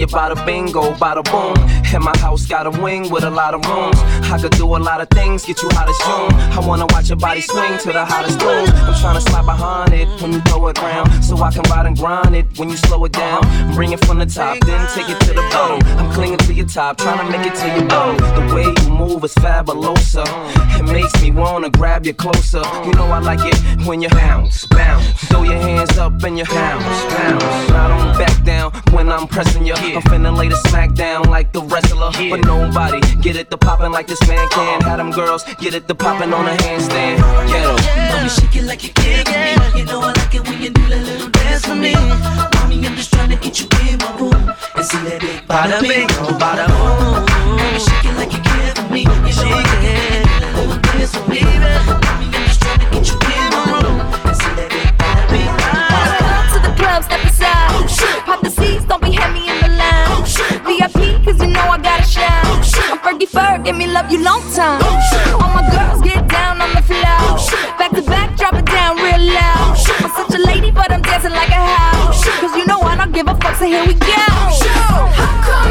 You 0.05 0.17
bada 0.17 0.35
bingo, 0.45 0.93
bada 0.95 1.23
boom. 1.31 1.55
And 1.95 2.03
my 2.03 2.17
house 2.19 2.47
got 2.47 2.67
a 2.67 2.71
wing 2.83 3.11
with 3.11 3.25
a 3.25 3.31
lot 3.31 3.55
of 3.55 3.65
rooms. 3.67 3.97
I 4.31 4.39
could 4.41 4.53
do 4.53 4.67
a 4.77 4.79
lot 4.79 5.01
of 5.01 5.09
things, 5.11 5.45
get 5.45 5.63
you 5.63 5.69
hot 5.73 5.89
as 5.89 5.99
June. 6.05 6.33
I 6.59 6.67
wanna 6.67 6.87
watch 6.91 7.09
your 7.09 7.17
body 7.17 7.41
swing 7.41 7.79
to 7.79 7.93
the 7.93 8.05
hottest 8.05 8.41
tunes. 8.41 8.71
I'm 8.71 8.95
tryna 8.95 9.23
slide 9.23 9.47
behind 9.47 9.93
it 9.93 10.09
when 10.21 10.33
you 10.33 10.41
throw 10.43 10.67
it 10.69 10.79
around. 10.79 11.23
So 11.23 11.37
I 11.39 11.51
can 11.53 11.63
ride 11.71 11.87
and 11.87 11.97
grind 11.97 12.35
it 12.35 12.47
when 12.59 12.69
you 12.69 12.77
slow 12.77 13.05
it 13.05 13.13
down. 13.13 13.43
Bring 13.75 13.93
it 13.93 14.05
from 14.05 14.19
the 14.19 14.27
top, 14.27 14.59
then 14.67 14.87
take 14.95 15.09
it 15.09 15.21
to 15.27 15.33
the 15.33 15.45
bottom. 15.53 15.81
I'm 15.99 16.13
clinging 16.13 16.39
to 16.39 16.53
your 16.53 16.67
top, 16.67 16.99
tryna 16.99 17.31
make 17.31 17.47
it 17.47 17.55
to 17.61 17.67
your 17.77 17.87
bottom. 17.89 18.17
The 18.37 18.55
way 18.55 18.67
you 18.83 18.89
move 18.93 19.25
is 19.25 19.35
fabulosa. 19.35 20.25
It 20.79 20.85
makes 20.93 21.15
me 21.23 21.31
wanna 21.31 21.71
grab 21.71 22.05
you 22.05 22.15
closer. 22.15 22.63
You 22.85 22.93
know 22.93 23.07
I 23.07 23.21
like 23.21 23.41
it 23.43 23.87
when 23.87 24.03
you 24.03 24.09
bounce, 24.11 24.67
bounce. 24.67 25.07
Throw 25.29 25.45
your 25.45 25.61
hands 25.61 25.97
up 25.99 26.23
and 26.25 26.37
you 26.39 26.45
bounce, 26.45 27.15
bounce. 27.15 27.71
I 27.71 27.89
don't 27.89 28.19
back 28.19 28.43
down 28.45 28.73
when 28.93 29.11
I'm 29.11 29.27
pressing 29.29 29.65
you. 29.95 30.01
I'm 30.01 30.07
finna 30.11 30.37
lay 30.37 30.49
the 30.49 30.57
smack 30.69 30.95
down 30.95 31.25
like 31.31 31.53
the 31.53 31.63
wrestler. 31.63 32.11
But 32.31 32.45
nobody 32.45 33.01
get 33.23 33.37
it 33.37 33.51
the 33.51 33.59
poppin' 33.59 33.93
like 33.93 34.07
this 34.07 34.21
man 34.29 34.49
can. 34.49 34.83
Uh-huh. 34.83 34.91
Have 34.91 34.99
them 34.99 35.11
girls 35.11 35.45
get 35.61 35.75
it 35.75 35.89
the 35.89 35.95
poppin' 35.95 36.33
on 36.33 36.47
a 36.47 36.57
handstand. 36.57 37.19
Get 37.49 37.65
'em. 37.65 37.77
Mommy, 38.11 38.29
shake 38.29 38.57
it 38.57 38.65
like 38.65 38.83
you 38.85 38.93
care 38.93 39.25
for 39.25 39.31
me. 39.31 39.81
You 39.81 39.85
know 39.87 40.01
I 40.01 40.13
like 40.13 40.35
it 40.35 40.43
when 40.49 40.63
you 40.63 40.71
do 40.71 40.87
that 40.89 41.03
little 41.07 41.29
dance 41.31 41.65
for 41.65 41.75
me. 41.75 41.95
Mommy, 41.95 42.87
I'm 42.87 42.97
just 42.97 43.13
trying 43.13 43.31
to 43.31 43.37
get 43.37 43.61
you 43.61 43.67
in 43.89 43.99
my 43.99 44.11
room 44.19 44.53
and 44.77 44.85
see 44.85 44.99
that 45.09 45.21
big 45.21 45.47
bada 45.49 45.81
bing, 45.81 46.09
bada 46.43 46.67
boom. 46.69 47.25
Mommy, 47.57 47.79
shake 47.79 48.05
it 48.11 48.17
like 48.19 48.33
you 48.33 48.43
care 48.43 48.75
for 48.75 48.87
me. 48.93 49.01
You 49.03 49.09
know 49.09 49.49
I 49.55 49.63
like 49.63 49.79
it 49.79 49.95
when 49.95 50.11
you 50.11 50.19
do 50.19 50.39
that 50.41 50.55
little 50.59 50.79
dance 50.81 51.15
for 51.15 51.25
me. 51.31 51.41
Mommy, 52.05 52.27
I'm 52.27 52.47
just 52.49 52.61
trying 52.61 52.81
to 52.81 52.87
get 52.91 53.07
you 53.11 53.19
in 53.31 53.34
Ferg, 63.35 63.65
give 63.65 63.77
me 63.77 63.87
love 63.89 64.11
you 64.13 64.23
long 64.23 64.41
time. 64.55 64.81
All 65.43 65.51
my 65.51 65.69
girls 65.75 66.01
get 66.03 66.29
down 66.29 66.61
on 66.61 66.71
the 66.73 66.83
floor. 66.83 67.37
Back 67.79 67.91
to 67.99 68.03
back, 68.03 68.37
drop 68.39 68.55
it 68.55 68.65
down 68.67 68.97
real 68.97 69.35
loud. 69.35 69.77
I'm 70.03 70.11
such 70.15 70.39
a 70.39 70.43
lady, 70.47 70.71
but 70.71 70.93
I'm 70.93 71.03
dancing 71.03 71.33
like 71.33 71.49
a 71.49 71.63
house. 71.77 72.25
Cause 72.41 72.55
you 72.57 72.65
know 72.67 72.81
I 72.81 72.95
don't 72.97 73.13
give 73.13 73.27
a 73.27 73.35
fuck, 73.35 73.57
so 73.57 73.67
here 73.67 73.85
we 73.85 73.95
go. 73.95 74.07
How 74.07 75.35
come 75.47 75.64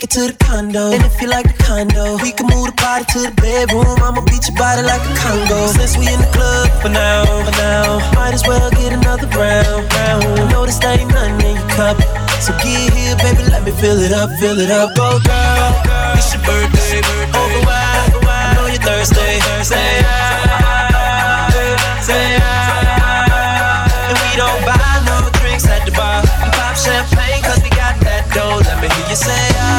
take 0.00 0.04
it 0.04 0.10
to 0.16 0.32
the 0.32 0.44
condo. 0.44 0.92
And 0.92 1.04
if 1.04 1.20
you 1.20 1.28
like 1.28 1.44
the 1.44 1.62
condo, 1.64 2.16
we 2.22 2.32
can 2.32 2.46
move 2.48 2.72
the 2.72 2.76
party 2.80 3.04
to 3.12 3.18
the 3.28 3.34
bedroom. 3.36 4.00
I'ma 4.00 4.22
beat 4.24 4.48
your 4.48 4.56
body 4.56 4.82
like 4.82 5.02
a 5.04 5.12
Congo. 5.20 5.66
Since 5.76 5.96
we 5.98 6.08
in 6.08 6.20
the 6.20 6.30
club 6.32 6.68
for 6.80 6.88
now, 6.88 7.24
for 7.44 7.52
now, 7.60 8.00
might 8.14 8.32
as 8.32 8.46
well 8.46 8.70
get 8.70 8.92
another 8.92 9.28
round, 9.36 9.92
round. 9.92 10.24
Notice 10.52 10.78
there 10.78 10.96
ain't 10.98 11.12
nothing 11.12 11.40
in 11.44 11.56
your 11.56 11.68
cup. 11.76 11.96
So 12.40 12.56
get 12.64 12.92
here, 12.96 13.16
baby, 13.20 13.44
let 13.50 13.64
me 13.64 13.72
fill 13.72 14.00
it 14.00 14.12
up, 14.12 14.30
fill 14.40 14.58
it 14.58 14.70
up. 14.70 14.96
Go, 14.96 15.20
girl, 15.20 15.68
it's 16.16 16.32
your 16.32 16.42
birthday. 16.48 17.04
Over 17.36 17.60
wide, 17.68 18.24
I 18.24 18.56
know 18.56 18.66
you're 18.72 18.80
thirsty. 18.80 19.20
Say 19.60 20.00
I, 20.00 21.52
say 22.00 22.40
I. 22.40 22.80
And 24.08 24.16
we 24.16 24.30
don't 24.38 24.60
buy 24.64 24.80
no 25.04 25.28
drinks 25.40 25.68
at 25.68 25.84
the 25.84 25.92
bar. 25.92 26.22
We 26.40 26.48
pop 26.56 26.76
champagne 26.76 27.42
cause 27.44 27.60
we 27.62 27.68
got 27.70 28.00
that 28.00 28.24
dough. 28.32 28.64
Let 28.64 28.80
me 28.80 28.88
hear 28.88 29.08
you 29.12 29.16
say 29.16 29.44
ah. 29.60 29.69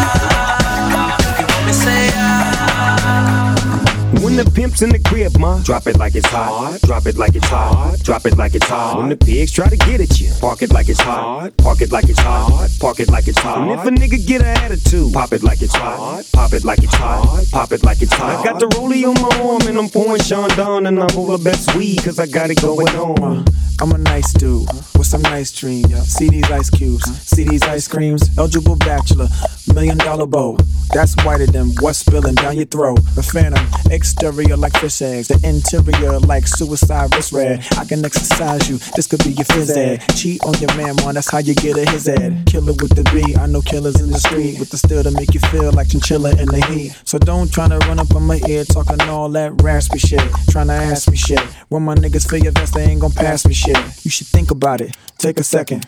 Pimp's 4.72 4.82
in 4.82 4.90
the 4.90 5.00
crib, 5.00 5.38
ma, 5.38 5.62
drop 5.64 5.88
it 5.88 5.98
like 5.98 6.16
it's 6.16 6.28
hot. 6.28 6.80
Drop 6.84 7.06
it 7.06 7.18
like 7.18 7.36
it's 7.36 7.48
hot. 7.48 8.00
Drop 8.04 8.26
it 8.26 8.38
like 8.38 8.56
it's 8.56 8.68
hot. 8.68 8.98
When 8.98 9.10
the 9.10 9.18
pigs 9.18 9.52
try 9.52 9.68
to 9.68 9.78
get 9.78 10.00
at 10.00 10.20
you, 10.20 10.32
park 10.40 10.62
it 10.62 10.72
like 10.72 10.88
it's 10.90 11.00
hot. 11.02 11.56
Park 11.58 11.82
it 11.82 11.92
like 11.92 12.10
it's 12.10 12.20
hot. 12.20 12.70
Park 12.80 13.00
it 13.00 13.10
like 13.10 13.28
it's 13.28 13.40
hot. 13.40 13.60
And 13.60 13.72
if 13.72 13.86
a 13.86 13.90
nigga 13.90 14.26
get 14.26 14.42
an 14.42 14.58
attitude, 14.64 15.14
pop 15.14 15.34
it 15.34 15.44
like 15.44 15.62
it's 15.62 15.76
hot. 15.76 16.24
Pop 16.34 16.54
it 16.54 16.64
like 16.64 16.84
it's 16.84 16.96
hot. 16.96 17.46
Pop 17.52 17.72
it 17.72 17.84
like 17.84 18.02
it's 18.02 18.14
hot. 18.14 18.40
I 18.40 18.44
got 18.44 18.60
the 18.60 18.68
rollie 18.68 19.04
on 19.04 19.16
my 19.22 19.50
arm 19.50 19.62
and 19.68 19.78
I'm 19.78 19.90
pouring 19.90 20.22
Sean 20.22 20.50
down 20.50 20.86
and 20.86 21.00
I'm 21.00 21.18
over 21.18 21.38
best 21.38 21.76
weed 21.76 22.04
cause 22.04 22.20
I 22.20 22.28
got 22.28 22.50
it 22.50 22.62
going 22.62 22.88
on. 22.90 23.46
I'm 23.82 23.92
a 23.92 23.98
nice 23.98 24.32
dude 24.34 24.68
with 24.96 25.08
some 25.08 25.24
nice 25.24 25.52
dreams. 25.52 25.92
See 26.08 26.30
these 26.30 26.50
ice 26.52 26.70
cubes, 26.70 27.04
see 27.26 27.44
these 27.44 27.64
ice 27.64 27.88
creams. 27.88 28.30
Eligible 28.38 28.76
bachelor, 28.76 29.28
million 29.74 29.98
dollar 29.98 30.28
bow. 30.28 30.58
That's 30.94 31.16
whiter 31.24 31.48
than 31.48 31.72
what's 31.80 32.00
spilling 32.00 32.36
down 32.36 32.58
your 32.58 32.68
throat. 32.68 33.00
The 33.16 33.24
phantom, 33.24 33.66
exterior 33.90 34.56
like 34.62 34.78
fish 34.78 35.02
eggs, 35.02 35.28
the 35.28 35.40
interior 35.44 36.20
like 36.20 36.48
suicide 36.48 37.14
wrist 37.16 37.34
red. 37.34 37.66
I 37.78 37.86
can 37.86 38.06
exercise 38.06 38.70
you, 38.70 38.78
this 38.96 39.08
could 39.08 39.24
be 39.24 39.32
your 39.32 39.46
phys 39.46 39.76
ed. 39.76 40.04
Cheat 40.16 40.42
on 40.44 40.54
your 40.60 40.74
man, 40.78 40.96
man, 40.98 41.16
that's 41.16 41.30
how 41.30 41.40
you 41.40 41.56
get 41.56 41.78
a 41.78 41.90
his 41.90 42.08
ed. 42.08 42.46
Killer 42.46 42.74
with 42.74 42.96
the 42.96 43.04
B, 43.12 43.36
I 43.36 43.48
know 43.48 43.62
killers 43.62 44.00
in 44.00 44.12
the 44.12 44.20
street 44.20 44.60
with 44.60 44.70
the 44.70 44.78
steel 44.78 45.04
to 45.04 45.12
make 45.12 45.34
you 45.34 45.40
feel 45.40 45.72
like 45.72 45.90
chinchilla 45.90 46.32
in 46.40 46.48
the 46.48 46.64
heat. 46.68 46.96
So 47.04 47.18
don't 47.18 47.52
try 47.52 47.68
to 47.68 47.78
run 47.80 48.00
up 48.00 48.14
on 48.16 48.24
my 48.24 48.40
ear 48.48 48.64
talking 48.64 49.02
all 49.02 49.30
that 49.30 49.62
raspy 49.62 50.00
shit. 50.00 50.22
Trying 50.50 50.68
to 50.68 50.74
ask 50.74 51.10
me 51.10 51.18
shit. 51.18 51.42
When 51.70 51.84
my 51.84 51.96
niggas 51.96 52.30
feel 52.30 52.40
your 52.40 52.52
vest, 52.52 52.74
they 52.74 52.84
ain't 52.84 53.02
gon' 53.02 53.12
pass 53.12 53.46
me 53.46 53.54
shit. 53.54 53.78
You 54.06 54.12
should 54.12 54.28
think 54.28 54.52
about 54.52 54.82
it, 54.82 54.96
take 55.18 55.40
a 55.40 55.44
second. 55.44 55.86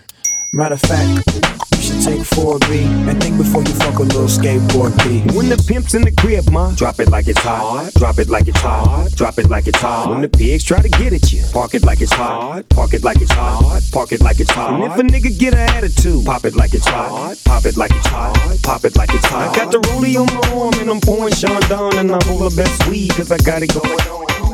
Matter 0.56 0.76
of 0.76 0.82
fact, 0.82 1.26
you 1.74 1.82
should 1.82 2.04
take 2.04 2.22
4B 2.22 3.10
and 3.10 3.20
think 3.20 3.38
before 3.38 3.64
you 3.64 3.74
fuck 3.74 3.98
a 3.98 4.04
little 4.04 4.28
skateboard 4.28 4.96
B. 5.04 5.22
When 5.36 5.50
the 5.50 5.58
pimp's 5.68 5.96
in 5.96 6.04
the 6.04 6.12
crib, 6.12 6.48
ma, 6.52 6.70
drop 6.76 7.00
it 7.00 7.10
like 7.10 7.28
it's 7.28 7.40
hot. 7.40 7.92
Drop 7.96 8.20
it 8.20 8.30
like 8.30 8.48
it's 8.48 8.60
hot. 8.60 9.10
Drop 9.16 9.40
it 9.40 9.50
like 9.50 9.66
it's 9.66 9.80
hot. 9.80 10.12
When 10.12 10.22
the 10.22 10.30
pigs 10.30 10.64
try 10.64 10.80
to 10.80 10.90
get 10.90 11.12
at 11.12 11.34
you, 11.34 11.44
park 11.52 11.74
it 11.74 11.84
like 11.84 12.02
it's 12.02 12.14
hot. 12.14 12.70
Park 12.70 12.94
it 12.94 13.04
like 13.04 13.20
it's 13.20 13.32
hot. 13.32 13.82
Park 13.92 14.12
it 14.12 14.22
like 14.22 14.40
it's 14.40 14.52
hot. 14.52 14.80
And 14.80 14.84
if 14.84 15.00
a 15.00 15.02
nigga 15.02 15.36
get 15.40 15.56
an 15.56 15.68
attitude, 15.76 16.24
pop 16.24 16.46
it 16.46 16.56
like 16.56 16.76
it's 16.76 16.86
hot. 16.86 17.36
Pop 17.46 17.66
it 17.66 17.76
like 17.76 17.90
it's 17.90 18.06
hot. 18.06 18.60
Pop 18.62 18.86
it 18.86 18.96
like 18.96 19.10
it's 19.12 19.26
hot. 19.26 19.50
I 19.50 19.56
got 19.56 19.72
the 19.72 19.80
rollie 19.80 20.22
on 20.22 20.28
my 20.36 20.62
arm 20.62 20.74
and 20.76 20.88
I'm 20.92 21.02
pouring 21.02 21.34
Sean 21.34 21.62
down 21.62 21.98
and 21.98 22.12
I'm 22.12 22.30
over 22.30 22.56
best 22.56 22.88
weed 22.88 23.10
cause 23.16 23.32
I 23.32 23.40
got 23.40 23.64
it 23.64 23.74
going 23.74 23.90
on. 23.90 24.53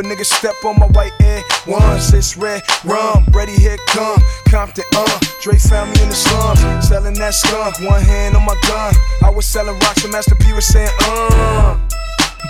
A 0.00 0.02
nigga 0.02 0.24
step 0.24 0.54
on 0.64 0.78
my 0.78 0.86
white 0.88 1.12
air 1.20 1.42
once, 1.66 2.12
it's 2.12 2.36
red 2.36 2.62
rum. 2.84 3.24
Ready, 3.32 3.52
here 3.52 3.76
come 3.88 4.18
Compton, 4.48 4.84
uh. 4.96 5.20
Dre 5.42 5.56
found 5.58 5.92
me 5.92 6.02
in 6.02 6.08
the 6.08 6.14
slums, 6.14 6.88
selling 6.88 7.14
that 7.14 7.34
skunk. 7.34 7.78
One 7.80 8.02
hand 8.02 8.36
on 8.36 8.44
my 8.44 8.56
gun. 8.66 8.94
I 9.22 9.30
was 9.30 9.46
selling 9.46 9.78
rocks, 9.80 10.02
and 10.04 10.12
Master 10.12 10.34
P 10.34 10.52
was 10.52 10.66
saying, 10.66 10.90
uh. 11.00 11.78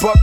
Buck. 0.00 0.16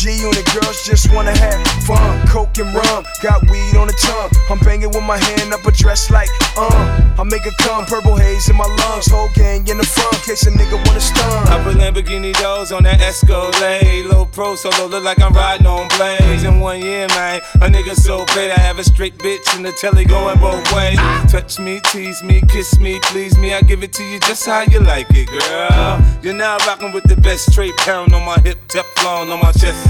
G 0.00 0.16
unit, 0.16 0.46
girls 0.54 0.82
just 0.86 1.12
wanna 1.12 1.36
have 1.36 1.60
fun. 1.84 2.26
Coke 2.26 2.56
and 2.56 2.72
rum, 2.74 3.04
got 3.22 3.42
weed 3.50 3.76
on 3.76 3.86
the 3.86 3.92
tongue. 4.00 4.30
I'm 4.48 4.58
banging 4.60 4.88
with 4.88 5.02
my 5.02 5.18
hand 5.18 5.52
up 5.52 5.66
a 5.66 5.70
dress 5.70 6.10
like, 6.10 6.30
uh. 6.56 7.12
I 7.18 7.24
make 7.24 7.44
it 7.44 7.52
come, 7.58 7.84
purple 7.84 8.16
haze 8.16 8.48
in 8.48 8.56
my 8.56 8.64
lungs. 8.64 9.10
Whole 9.10 9.28
gang 9.34 9.68
in 9.68 9.76
the 9.76 9.84
front, 9.84 10.16
case 10.24 10.46
a 10.46 10.52
nigga 10.52 10.82
wanna 10.86 11.00
stun. 11.00 11.48
I 11.48 11.62
put 11.62 11.76
Lamborghini 11.76 12.32
doors 12.40 12.72
on 12.72 12.84
that 12.84 13.02
Escalade. 13.02 14.06
Low 14.06 14.24
pro 14.24 14.56
solo, 14.56 14.86
look 14.86 15.04
like 15.04 15.20
I'm 15.20 15.34
riding 15.34 15.66
on 15.66 15.86
blades. 15.98 16.44
In 16.44 16.60
one 16.60 16.80
year, 16.80 17.06
man, 17.08 17.42
a 17.56 17.68
nigga 17.68 17.94
so 17.94 18.24
paid. 18.24 18.52
I 18.52 18.58
have 18.58 18.78
a 18.78 18.84
straight 18.84 19.18
bitch 19.18 19.54
in 19.54 19.62
the 19.62 19.72
telly 19.72 20.06
going 20.06 20.38
both 20.40 20.64
ways. 20.72 20.96
Touch 21.30 21.58
me, 21.58 21.78
tease 21.92 22.22
me, 22.22 22.40
kiss 22.48 22.80
me, 22.80 23.00
please 23.02 23.36
me. 23.36 23.52
I 23.52 23.60
give 23.60 23.82
it 23.82 23.92
to 23.92 24.02
you 24.04 24.18
just 24.20 24.46
how 24.46 24.62
you 24.62 24.80
like 24.80 25.08
it, 25.10 25.28
girl. 25.28 26.00
You're 26.22 26.32
now 26.32 26.56
rocking 26.66 26.92
with 26.92 27.04
the 27.04 27.16
best 27.16 27.52
straight 27.52 27.76
pound 27.76 28.14
on 28.14 28.24
my 28.24 28.38
hip, 28.40 28.56
Teflon 28.68 29.30
on 29.30 29.40
my 29.40 29.52
chest. 29.52 29.89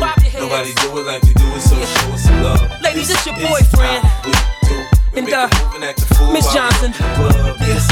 Nobody 0.00 0.72
do 0.80 0.98
it 0.98 1.06
like 1.06 1.22
we 1.22 1.34
do 1.34 1.44
it, 1.52 1.60
so 1.60 1.76
show 1.76 2.12
us 2.12 2.22
some 2.24 2.42
love. 2.42 2.80
Ladies, 2.80 3.08
This 3.08 3.16
it's 3.18 3.26
your 3.26 3.34
boyfriend. 3.36 4.06
And 5.12 5.28
uh, 5.32 5.48
a 5.50 5.64
move 5.64 5.74
and 5.74 5.84
act 5.84 6.00
a 6.00 6.14
fool 6.14 6.32
Miss 6.32 6.46
while 6.46 6.54
we 6.54 6.60
up 6.60 6.70
Johnson. 6.72 6.86
in 6.86 6.92
the 6.92 7.14
club. 7.16 7.58
This 7.58 7.84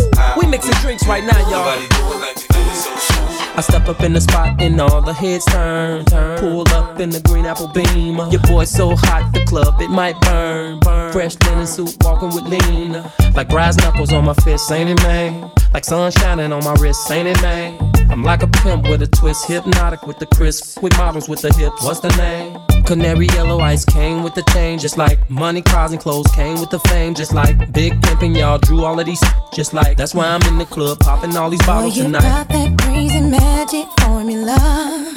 is 0.00 0.08
how 0.18 0.34
We 0.38 0.46
mixing 0.46 0.74
drinks 0.82 1.06
right 1.06 1.24
now, 1.24 1.38
y'all. 1.48 1.64
Nobody 1.64 1.88
do 1.88 2.02
it 2.12 2.20
like 2.20 2.34
do 2.36 2.58
it, 2.60 2.74
so 2.74 2.90
show 2.90 3.22
us 3.22 3.56
I 3.56 3.60
step 3.62 3.88
up 3.88 4.00
in 4.02 4.12
the 4.12 4.20
spot 4.20 4.60
and 4.60 4.78
all 4.80 5.00
the 5.00 5.12
heads 5.14 5.44
turn, 5.46 6.04
turn. 6.06 6.38
Pull 6.40 6.68
up 6.70 7.00
in 7.00 7.08
the 7.10 7.20
green 7.20 7.46
apple 7.46 7.68
beam. 7.68 8.16
Your 8.30 8.42
boy 8.42 8.64
so 8.64 8.94
hot, 8.96 9.30
the 9.32 9.44
club 9.46 9.80
it 9.80 9.88
might 9.88 10.20
burn, 10.20 10.80
burn. 10.80 11.12
Fresh 11.12 11.36
linen 11.46 11.66
suit, 11.66 11.96
walking 12.02 12.28
with 12.34 12.44
lean. 12.44 13.02
Like 13.34 13.48
brass 13.48 13.76
knuckles 13.76 14.12
on 14.12 14.24
my 14.26 14.34
fist, 14.34 14.70
ain't 14.72 14.90
it, 14.90 15.02
man? 15.04 15.50
Like 15.74 15.84
sun 15.84 16.12
shining 16.12 16.52
on 16.52 16.62
my 16.62 16.74
wrist, 16.74 17.10
ain't 17.10 17.26
it, 17.26 17.42
man? 17.42 17.76
I'm 18.08 18.22
like 18.22 18.44
a 18.44 18.46
pimp 18.46 18.84
with 18.88 19.02
a 19.02 19.08
twist, 19.08 19.48
hypnotic 19.48 20.06
with 20.06 20.20
the 20.20 20.26
crisp, 20.26 20.80
with 20.80 20.96
models 20.96 21.28
with 21.28 21.40
the 21.40 21.52
hips. 21.52 21.82
What's 21.82 21.98
the 21.98 22.10
name? 22.10 22.60
Canary 22.84 23.26
yellow 23.34 23.58
ice 23.58 23.84
came 23.84 24.22
with 24.22 24.34
the 24.34 24.44
change, 24.52 24.82
just 24.82 24.96
like 24.96 25.28
money, 25.28 25.62
cars, 25.62 25.90
and 25.90 26.00
clothes 26.00 26.30
came 26.30 26.60
with 26.60 26.70
the 26.70 26.78
fame, 26.90 27.12
just 27.12 27.34
like 27.34 27.72
big 27.72 28.00
pimping. 28.04 28.36
Y'all 28.36 28.58
drew 28.58 28.84
all 28.84 29.00
of 29.00 29.04
these, 29.04 29.20
just 29.52 29.74
like 29.74 29.96
that's 29.96 30.14
why 30.14 30.28
I'm 30.28 30.42
in 30.42 30.58
the 30.58 30.64
club 30.64 31.00
popping 31.00 31.36
all 31.36 31.50
these 31.50 31.58
Boy, 31.62 31.66
bottles 31.66 31.96
you 31.96 32.04
tonight. 32.04 32.22
got 32.22 32.48
that 32.50 32.78
crazy 32.82 33.20
magic 33.20 33.86
formula. 34.02 35.12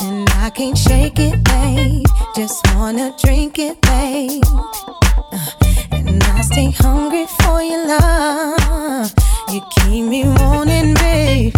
And 0.00 0.30
I 0.30 0.50
can't 0.50 0.78
shake 0.78 1.18
it, 1.18 1.42
babe. 1.42 2.06
Just 2.36 2.64
wanna 2.76 3.12
drink 3.20 3.58
it, 3.58 3.80
babe. 3.82 4.44
Uh, 4.46 5.50
and 5.90 6.22
I 6.22 6.40
stay 6.42 6.70
hungry 6.70 7.26
for 7.40 7.60
your 7.60 7.84
love. 7.88 9.12
You 9.52 9.62
keep 9.70 10.04
me 10.04 10.24
wanting, 10.24 10.94
babe. 10.94 11.54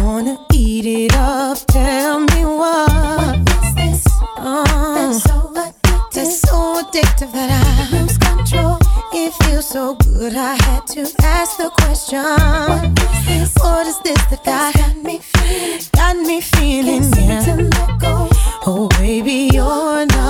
Wanna 0.00 0.36
eat 0.52 0.86
it 0.86 1.14
up. 1.14 1.56
Tell 1.68 2.18
me 2.18 2.44
what. 2.44 2.90
What 2.90 3.64
is 3.64 3.74
this? 3.76 4.06
Uh-huh. 4.36 4.94
that's 4.94 5.22
so 5.22 5.52
addictive. 5.54 6.10
That's 6.12 6.40
so 6.40 6.82
addictive 6.82 7.32
that 7.32 7.50
I 7.50 7.96
lose 7.96 8.18
control. 8.18 8.78
It 9.12 9.32
feels 9.44 9.68
so 9.68 9.94
good, 9.94 10.34
I 10.34 10.54
had 10.64 10.86
to 10.88 11.02
ask 11.22 11.58
the 11.58 11.70
question. 11.70 12.22
What 12.22 12.84
is 12.98 13.26
this? 13.26 13.54
What 13.62 13.86
is 13.86 13.98
this 14.00 14.24
that 14.30 14.44
got, 14.44 14.74
got 14.74 14.96
me 14.96 15.20
feeling? 15.20 15.80
Got 15.94 16.16
me 16.16 16.40
feeling, 16.40 17.10
Can't 17.12 17.46
yeah. 17.46 17.56
To 17.56 17.62
let 17.62 18.00
go. 18.00 18.28
Oh, 18.66 18.88
baby, 18.98 19.48
your 19.52 20.06
love 20.06 20.21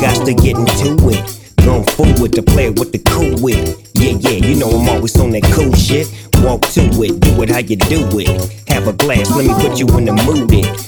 got 0.00 0.24
to 0.26 0.34
get 0.34 0.56
into 0.56 0.96
it. 1.10 1.54
Going 1.64 1.84
forward 1.84 2.32
to 2.32 2.42
play 2.42 2.70
with 2.70 2.92
the 2.92 2.98
cool 3.10 3.34
wit. 3.42 3.76
Yeah, 3.94 4.12
yeah, 4.20 4.46
you 4.46 4.54
know 4.54 4.70
I'm 4.70 4.88
always 4.88 5.18
on 5.18 5.30
that 5.30 5.42
cool 5.52 5.74
shit. 5.74 6.06
Walk 6.42 6.62
to 6.72 6.82
it, 7.02 7.20
do 7.20 7.42
it 7.42 7.50
how 7.50 7.58
you 7.58 7.76
do 7.76 8.06
it. 8.18 8.68
Have 8.68 8.86
a 8.86 8.92
glass, 8.92 9.30
let 9.34 9.46
me 9.46 9.54
put 9.54 9.78
you 9.78 9.86
in 9.98 10.04
the 10.04 10.12
mood. 10.12 10.50
It. 10.52 10.87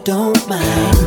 don't 0.00 0.48
mind. 0.48 0.97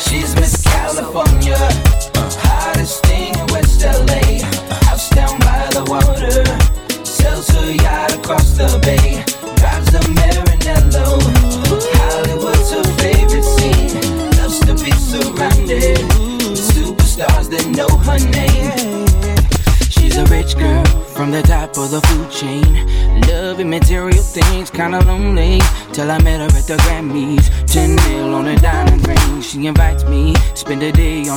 She's 0.00 0.32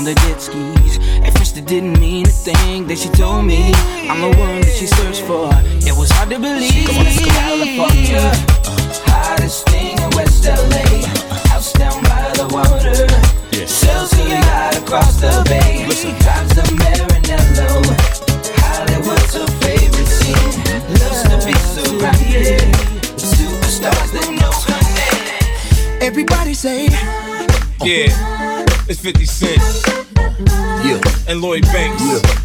on 0.01 0.05
the 0.05 0.15
jet 0.15 0.41
skis. 0.41 0.97
At 1.25 1.37
first, 1.37 1.57
it 1.57 1.65
didn't 1.67 1.99
mean 1.99 2.25
a 2.25 2.29
thing 2.29 2.87
that 2.87 2.97
she 2.97 3.09
told 3.09 3.45
me. 3.45 3.71
I'm 4.09 4.21
the 4.21 4.35
one 4.37 4.61
that 4.61 4.73
she 4.73 4.87
searched 4.87 5.21
for. 5.21 5.49
It 5.87 5.95
was 5.95 6.09
hard 6.11 6.29
to 6.31 6.39
believe. 6.39 6.90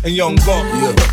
And 0.06 0.14
Young 0.14 0.36
Buck. 0.46 0.62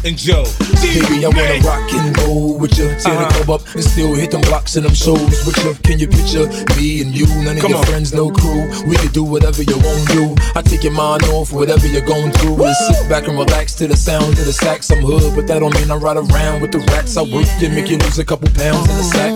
And 0.05 0.15
Joe. 0.15 0.45
Baby, 0.83 1.25
I 1.25 1.29
wanna 1.33 1.57
rock 1.65 1.91
and 1.93 2.15
roll 2.19 2.59
with 2.59 2.77
you. 2.77 2.89
Tear 3.01 3.17
the 3.17 3.25
uh-huh. 3.25 3.43
club 3.43 3.61
up 3.61 3.73
and 3.73 3.83
still 3.83 4.13
hit 4.13 4.29
them 4.29 4.41
blocks 4.41 4.75
and 4.75 4.85
them 4.85 4.93
shows 4.93 5.43
with 5.47 5.57
you. 5.65 5.73
Can 5.81 5.97
you 5.97 6.07
picture 6.07 6.45
me 6.77 7.01
and 7.01 7.09
you? 7.09 7.25
None 7.41 7.57
of 7.57 7.61
Come 7.63 7.71
your 7.71 7.79
on. 7.79 7.85
friends, 7.87 8.13
no 8.13 8.29
crew. 8.29 8.69
We 8.85 8.95
could 8.97 9.11
do 9.11 9.23
whatever 9.23 9.63
you 9.63 9.75
want 9.79 10.07
to 10.07 10.13
do. 10.13 10.35
I 10.53 10.61
take 10.61 10.83
your 10.83 10.93
mind 10.93 11.23
off 11.33 11.51
whatever 11.51 11.87
you're 11.87 12.05
going 12.05 12.31
through. 12.33 12.63
And 12.63 12.75
sit 12.75 13.09
back 13.09 13.27
and 13.27 13.35
relax 13.35 13.73
to 13.81 13.87
the 13.87 13.97
sound 13.97 14.37
of 14.37 14.45
the 14.45 14.53
sax. 14.53 14.91
I'm 14.91 15.01
hood, 15.01 15.35
but 15.35 15.47
that 15.47 15.57
don't 15.57 15.73
mean 15.73 15.89
I 15.89 15.95
ride 15.95 16.17
around 16.17 16.61
with 16.61 16.71
the 16.71 16.85
rats. 16.93 17.17
I 17.17 17.23
work 17.23 17.47
you, 17.59 17.69
make 17.69 17.89
you 17.89 17.97
lose 17.97 18.19
a 18.19 18.25
couple 18.25 18.47
pounds 18.49 18.87
in 18.91 18.95
the 18.95 19.03
sack. 19.09 19.33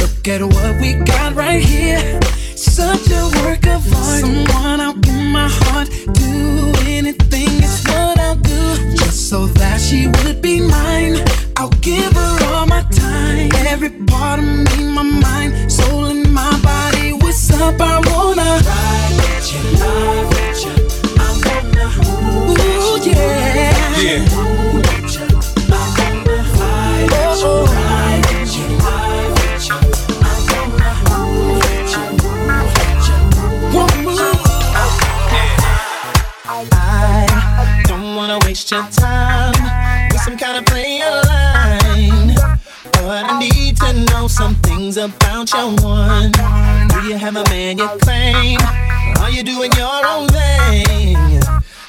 Look 0.00 0.28
at 0.28 0.40
what 0.40 0.80
we 0.80 0.94
got 1.02 1.34
right 1.34 1.64
here. 1.64 2.20
Such 2.54 3.10
a 3.10 3.22
work 3.42 3.66
of 3.66 3.82
art. 3.92 4.20
Someone 4.20 4.80
I'll 4.80 4.94
give 4.94 5.14
my 5.14 5.48
heart. 5.50 5.88
Do 6.14 6.72
anything, 6.86 7.31
so 9.32 9.46
that 9.46 9.80
she 9.80 10.08
would 10.08 10.42
be 10.42 10.60
mine. 10.60 11.16
I'll 11.56 11.70
give 11.80 12.12
her 12.12 12.36
all 12.52 12.66
my 12.66 12.82
time. 12.90 13.48
Every 13.66 13.88
part 13.88 14.38
of 14.38 14.44
me, 14.44 14.84
my 14.92 15.02
mind, 15.02 15.72
soul, 15.72 16.04
and 16.04 16.30
my 16.30 16.52
body. 16.60 17.14
What's 17.14 17.50
up? 17.50 17.80
I 17.80 17.96
wanna 18.10 18.50
ride 18.68 19.14
with 19.20 19.46
you, 19.54 19.62
love 19.80 20.28
with 20.34 20.60
you. 20.66 20.74
I 21.24 21.28
wanna, 21.46 21.86
ooh, 22.50 23.08
yeah. 23.08 24.02
Yeah. 24.02 24.61
Time 38.80 39.52
with 40.10 40.20
some 40.22 40.36
kind 40.38 40.56
of 40.56 40.64
player 40.64 41.10
line. 41.10 42.34
But 43.04 43.24
I 43.30 43.38
need 43.38 43.76
to 43.78 43.92
know 44.10 44.28
some 44.28 44.54
things 44.56 44.96
about 44.96 45.52
your 45.52 45.70
one. 45.82 46.32
Do 46.88 47.00
you 47.06 47.16
have 47.16 47.36
a 47.36 47.44
man 47.50 47.78
you 47.78 47.88
claim? 48.00 48.58
Are 49.20 49.30
you 49.30 49.42
doing 49.42 49.70
your 49.72 50.06
own 50.06 50.28
thing? 50.28 51.40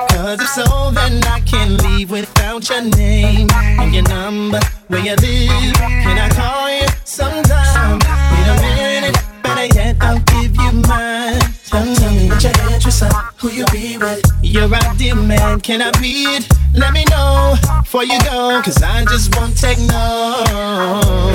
Cause 0.10 0.42
if 0.42 0.50
so, 0.50 0.92
then 0.92 1.24
I 1.24 1.40
can't 1.42 1.82
leave 1.84 2.12
without 2.12 2.68
your 2.70 2.82
name 2.82 3.48
and 3.54 3.94
your 3.94 4.04
number, 4.04 4.60
where 4.88 5.00
you 5.00 5.16
live. 5.16 5.76
Can 5.76 6.18
I 6.18 6.30
call 6.30 6.70
you 6.70 6.88
sometime? 7.06 8.00
In 8.40 8.50
a 8.50 8.62
minute, 8.62 9.18
better 9.42 9.74
yet, 9.74 9.98
I'll 10.02 10.20
give 10.20 10.56
you 10.56 10.72
mine. 10.88 11.40
Tell 11.66 11.86
me 11.86 12.30
what 12.30 12.44
your 12.44 12.52
address 12.52 13.02
up, 13.04 13.33
who 13.44 13.50
you 13.52 13.66
be 13.74 13.98
with. 13.98 14.24
Your 14.42 14.74
ideal 14.74 15.18
man, 15.18 15.60
can 15.60 15.82
I 15.82 15.92
be 16.00 16.24
it? 16.36 16.48
Let 16.74 16.94
me 16.94 17.04
know 17.12 17.56
before 17.82 18.06
you 18.06 18.18
go, 18.22 18.62
cause 18.64 18.82
I 18.82 19.04
just 19.04 19.36
won't 19.36 19.58
take 19.58 19.80
no. 19.80 20.44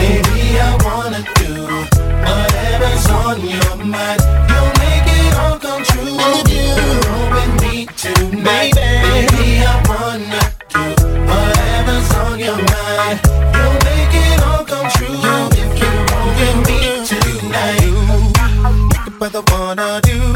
Baby, 0.00 0.58
I 0.58 0.72
wanna 0.86 1.22
do 1.36 1.52
whatever's 2.24 3.06
on 3.12 3.36
your 3.44 3.76
mind. 3.84 4.20
You'll 4.48 4.72
make 4.80 5.08
it 5.20 5.34
all 5.36 5.58
come 5.58 5.84
true. 5.84 6.16
If 6.32 6.48
you 6.48 6.72
roll 7.04 7.28
with 7.36 7.52
me 7.60 7.86
tonight, 8.02 8.72
baby, 8.72 9.60
I 9.68 9.76
wanna 9.92 10.40
do 10.72 10.84
whatever's 11.28 12.08
on 12.24 12.38
your 12.40 12.56
mind. 12.72 13.20
You'll 13.52 13.78
make 13.84 14.14
it 14.24 14.40
all 14.48 14.64
come 14.64 14.88
true. 14.96 15.20
If 15.60 15.70
you 15.76 15.92
roll 16.08 16.30
with 16.40 16.58
me 16.68 16.80
tonight, 17.04 17.92
about 19.06 19.32
the 19.32 19.42
wanna 19.52 20.00
do 20.02 20.27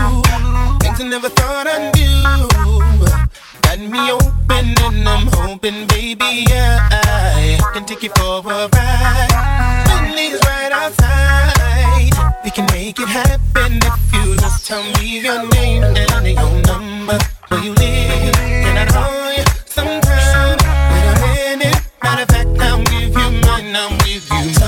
I 1.02 1.08
never 1.08 1.28
thought 1.30 1.66
I'd 1.66 1.90
do. 1.98 2.06
Got 3.62 3.80
me 3.80 4.12
open 4.12 4.66
and 4.86 5.08
I'm 5.08 5.26
hoping, 5.32 5.88
baby, 5.88 6.46
yeah, 6.48 6.88
I 6.92 7.58
can 7.74 7.84
take 7.84 8.04
you 8.04 8.10
for 8.14 8.38
a 8.38 8.68
ride. 8.70 9.84
Bentley's 9.88 10.38
right 10.46 10.70
outside. 10.70 12.12
We 12.44 12.52
can 12.52 12.66
make 12.66 13.00
it 13.00 13.08
happen 13.08 13.82
if 13.82 14.14
you 14.14 14.36
just 14.36 14.64
tell 14.64 14.84
me 15.00 15.18
your 15.18 15.42
name 15.50 15.82
and 15.82 16.26
your 16.38 16.62
number, 16.70 17.18
where 17.48 17.64
you 17.64 17.72
live, 17.74 18.34
Can 18.34 18.78
I 18.78 18.86
call 18.86 19.32
you 19.32 19.44
sometime. 19.66 20.58
Wait 20.92 21.06
a 21.10 21.58
minute, 21.58 21.80
matter 22.00 22.22
of 22.22 22.28
fact, 22.28 22.60
I'll 22.60 22.84
give 22.84 23.10
you 23.10 23.30
mine, 23.42 23.74
I'll 23.74 23.98
give 24.06 24.28
you 24.30 24.60
mine 24.60 24.61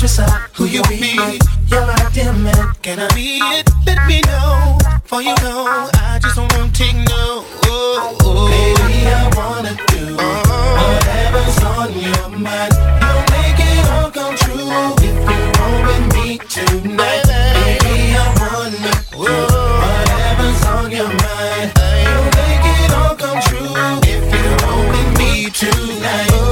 decide 0.00 0.48
who 0.54 0.64
you 0.64 0.82
be. 0.84 1.38
You're 1.68 1.86
my 1.86 2.32
man. 2.32 2.72
Can 2.80 3.00
I 3.00 3.08
be 3.14 3.38
it? 3.38 3.68
Let 3.86 4.06
me 4.08 4.22
know. 4.22 4.78
For 5.04 5.20
you 5.20 5.34
know, 5.44 5.90
I 5.94 6.18
just 6.22 6.36
don't 6.36 6.50
want 6.54 6.74
to 6.74 6.82
take 6.82 6.96
no. 6.96 7.44
Oh, 7.68 8.16
oh. 8.22 8.48
Baby, 8.48 9.06
I 9.06 9.28
wanna 9.36 9.76
do 9.92 10.16
whatever's 10.16 11.58
on 11.74 11.92
your 11.92 12.28
mind. 12.32 12.72
You'll 13.02 13.26
make 13.36 13.60
it 13.60 13.84
all 13.92 14.10
come 14.10 14.36
true 14.40 14.72
if 15.04 15.16
you 15.28 15.40
roll 15.58 15.80
with 15.88 16.06
me 16.16 16.38
tonight. 16.48 17.24
Baby, 17.60 18.16
I 18.16 18.26
wanna 18.40 18.92
do 19.12 19.18
whatever's 19.20 20.62
on 20.74 20.90
your 20.90 21.12
mind. 21.12 21.68
You'll 22.08 22.30
make 22.40 22.66
it 22.78 22.90
all 22.96 23.14
come 23.16 23.40
true 23.48 23.74
if 24.08 24.22
you 24.32 24.44
roll 24.64 24.84
with 24.88 25.10
me 25.18 25.50
tonight. 25.50 26.49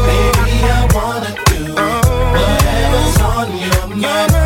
On 3.38 3.56
your 3.56 3.86
mind. 3.96 4.37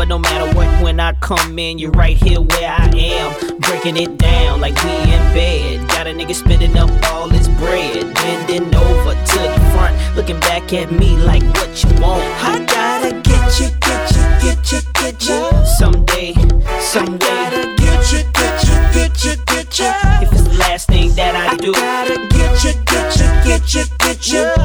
But 0.00 0.08
no 0.08 0.18
matter 0.18 0.56
what, 0.56 0.82
when 0.82 0.98
I 0.98 1.12
come 1.20 1.58
in, 1.58 1.78
you're 1.78 1.90
right 1.90 2.16
here 2.16 2.40
where 2.40 2.70
I 2.70 2.90
am. 2.96 3.58
Breaking 3.58 3.98
it 3.98 4.16
down 4.16 4.58
like 4.58 4.74
we 4.82 4.90
in 4.92 5.22
bed. 5.34 5.88
Got 5.88 6.06
a 6.06 6.10
nigga 6.12 6.34
spending 6.34 6.74
up 6.78 6.88
all 7.12 7.28
his 7.28 7.48
bread. 7.48 8.14
Bending 8.14 8.74
over 8.74 9.12
to 9.12 9.38
the 9.38 9.70
front, 9.74 10.16
looking 10.16 10.40
back 10.40 10.72
at 10.72 10.90
me 10.90 11.18
like 11.18 11.42
what 11.42 11.84
you 11.84 11.90
want. 12.00 12.24
I 12.40 12.64
gotta 12.64 13.20
get 13.20 13.60
you, 13.60 13.68
get 13.78 14.10
you, 14.16 14.22
get 14.40 14.72
you, 14.72 14.80
get 14.94 15.28
you. 15.28 15.66
Someday, 15.66 16.32
someday. 16.80 17.26
I 17.26 17.50
gotta 17.50 17.70
Get 17.76 18.12
you, 18.14 18.32
get 18.32 18.64
you, 18.64 18.74
get 18.94 19.24
you, 19.24 19.44
get 19.44 19.78
you. 19.78 19.90
If 20.22 20.32
it's 20.32 20.44
the 20.44 20.54
last 20.58 20.86
thing 20.86 21.14
that 21.16 21.36
I 21.36 21.56
do. 21.56 21.74
I 21.74 22.06
gotta 22.06 22.26
get 22.28 22.64
you, 22.64 22.72
get 22.86 23.16
you, 23.16 23.26
get 23.44 23.74
you, 23.74 23.84
get 23.98 24.32
you. 24.32 24.59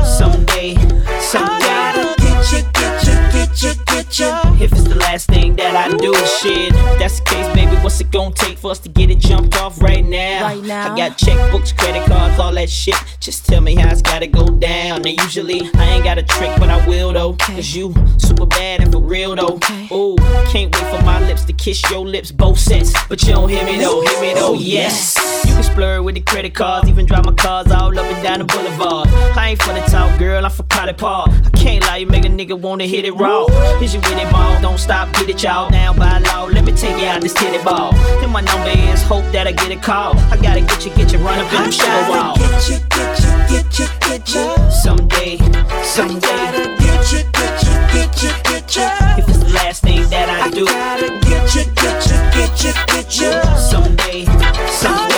Do, 6.06 6.26
shit. 6.26 6.74
If 6.74 7.00
that's 7.00 7.20
the 7.20 7.26
case, 7.26 7.48
baby, 7.56 7.76
what's 7.78 8.00
it 8.00 8.12
gonna 8.12 8.34
take 8.34 8.58
for 8.58 8.72
us 8.72 8.80
to 8.80 8.90
get 8.90 9.10
it 9.10 9.20
jumped 9.20 9.56
off 9.58 9.82
right 9.82 10.06
now? 10.06 10.44
Right 10.44 10.64
now. 10.64 10.94
I 10.94 10.98
got 10.98 11.18
checkbooks, 11.18 11.76
credit 11.76 12.06
cards, 12.06 12.40
all 12.40 12.54
that 12.54 12.70
shit. 12.70 12.96
Just 13.20 13.46
tell 13.46 13.62
me 13.62 13.76
how 13.76 13.90
it's 13.90 14.02
gotta 14.02 14.28
go 14.28 14.46
down. 14.46 15.02
Now, 15.02 15.12
usually, 15.24 15.62
I 15.76 15.84
ain't 15.96 16.04
got 16.04 16.18
a 16.18 16.24
trick, 16.24 16.52
but 16.60 16.70
I 16.70 16.86
will 16.88 17.14
though. 17.14 17.34
Cause 17.34 17.76
you 17.76 17.94
super 18.18 18.46
bad 18.46 18.82
and 18.82 18.92
for 18.92 19.02
real 19.02 19.36
though. 19.36 19.60
Ooh, 19.92 20.16
can't 20.52 20.74
wait 20.76 20.88
for 20.94 21.04
my 21.04 21.20
lips 21.28 21.46
to 21.46 21.54
kiss 21.54 21.82
your 21.90 22.06
lips, 22.06 22.32
both 22.32 22.60
sets. 22.60 22.94
But 23.08 23.22
you 23.24 23.34
don't 23.34 23.50
hear 23.50 23.66
me 23.66 23.78
though, 23.78 24.02
hear 24.02 24.22
me 24.22 24.34
though, 24.34 24.54
oh, 24.54 24.54
yes. 24.54 25.16
You 25.46 25.54
can 25.54 25.64
splurge 25.64 26.04
with 26.04 26.16
the 26.16 26.22
credit 26.22 26.54
cards, 26.54 26.88
even 26.90 27.06
drive 27.06 27.26
my 27.26 27.34
cars 27.34 27.72
all 27.72 27.98
up 27.98 28.06
and 28.06 28.24
down 28.24 28.40
the 28.40 28.46
boulevard. 28.46 29.08
I 29.38 29.50
ain't 29.50 29.62
for 29.62 29.74
the 29.74 29.82
talk, 29.82 30.18
girl, 30.20 30.46
I'm 30.46 30.52
for 30.52 30.64
potty 30.64 30.94
paw. 30.94 31.26
I 31.28 31.50
can't 31.58 31.84
lie, 31.84 31.98
you 31.98 32.08
make 32.08 32.26
a 32.26 32.30
nigga 32.30 32.60
wanna 32.60 32.86
hit 32.86 33.06
it 33.06 33.14
raw. 33.14 33.48
Hit 33.80 33.94
you 33.94 34.00
with 34.00 34.18
it 34.18 34.32
ball, 34.32 34.62
don't 34.62 34.78
stop, 34.78 35.12
get 35.14 35.30
it 35.30 35.42
y'all 35.42 35.70
down 35.70 35.95
by 35.96 36.20
law. 36.20 36.46
Let 36.46 36.66
me 36.66 36.72
take 36.74 37.00
you 37.02 37.08
out 37.08 37.22
this 37.22 37.34
titty 37.34 37.64
ball. 37.64 37.96
And 38.24 38.32
my 38.32 38.42
number 38.42 38.70
is 38.92 39.02
hope 39.04 39.26
that 39.32 39.48
I 39.48 39.52
get 39.52 39.72
a 39.72 39.76
call. 39.76 40.18
I 40.32 40.38
gotta 40.38 40.62
get 40.62 40.86
you, 40.86 40.92
get 40.96 41.12
you, 41.12 41.20
run 41.20 41.40
up 41.40 41.52
in 41.54 41.64
the 41.64 41.72
sugar 41.72 42.10
wall. 42.10 42.36
Get 42.38 42.70
you, 42.70 42.78
get 42.90 43.20
you, 43.24 43.32
get 43.50 43.80
you, 43.80 43.88
get 44.08 44.24
you. 44.36 44.72
Someday, 44.72 45.38
someday. 45.84 46.76
Get 46.80 47.12
you, 47.12 47.22
get 47.32 47.56
you, 47.64 47.76
get 47.94 48.12
you, 48.24 48.32
get 48.44 48.76
you. 48.76 48.88
If 49.20 49.30
it's 49.30 49.40
the 49.40 49.52
last 49.54 49.84
thing 49.84 50.02
that 50.10 50.30
I 50.30 50.50
do. 50.50 50.66
gotta 50.66 51.10
get 51.28 51.56
you, 51.56 51.64
get 51.82 52.00
you, 52.10 52.18
get 52.36 52.54
you, 52.64 52.74
get 52.92 53.10
you. 53.20 53.32
Someday, 53.58 54.26
someday. 54.70 55.16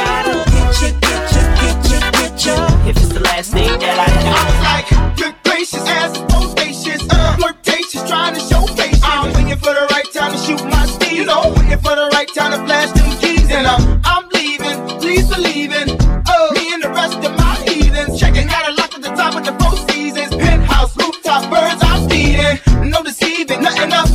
Get 0.54 0.82
you, 0.82 0.92
get 1.02 1.26
you, 1.34 1.44
get 1.62 1.80
you, 1.92 2.00
get 2.18 2.46
you. 2.46 2.58
If 2.90 2.98
it's 2.98 3.10
the 3.10 3.22
last 3.22 3.52
thing 3.54 3.77
shoot 10.48 10.64
my 10.64 10.86
steezo. 10.88 11.38
Waiting 11.58 11.80
for 11.80 11.96
the 12.00 12.08
right 12.14 12.30
time 12.34 12.52
to 12.52 12.60
flash 12.66 12.92
them 12.92 13.10
keys, 13.20 13.50
and 13.52 13.68
I'm, 13.68 14.02
I'm 14.06 14.24
leaving. 14.30 14.78
Please 15.02 15.28
believe 15.28 15.72
it. 15.74 15.88
Oh, 16.30 16.52
me 16.56 16.74
and 16.74 16.84
the 16.84 16.90
rest 16.90 17.18
of 17.28 17.34
my 17.36 17.56
heathens. 17.68 18.20
Checking 18.20 18.48
out 18.50 18.70
a 18.70 18.74
lock 18.80 18.94
at 18.96 19.02
the 19.02 19.14
top 19.20 19.36
of 19.36 19.44
the 19.46 19.54
four 19.60 19.76
seasons. 19.90 20.34
Penthouse, 20.36 20.96
rooftop, 20.96 21.44
birds, 21.52 21.82
I'm 21.84 22.10
feeding. 22.10 22.58
No 22.90 23.04
deceiving, 23.04 23.62
nothing 23.62 23.92
up. 23.92 24.07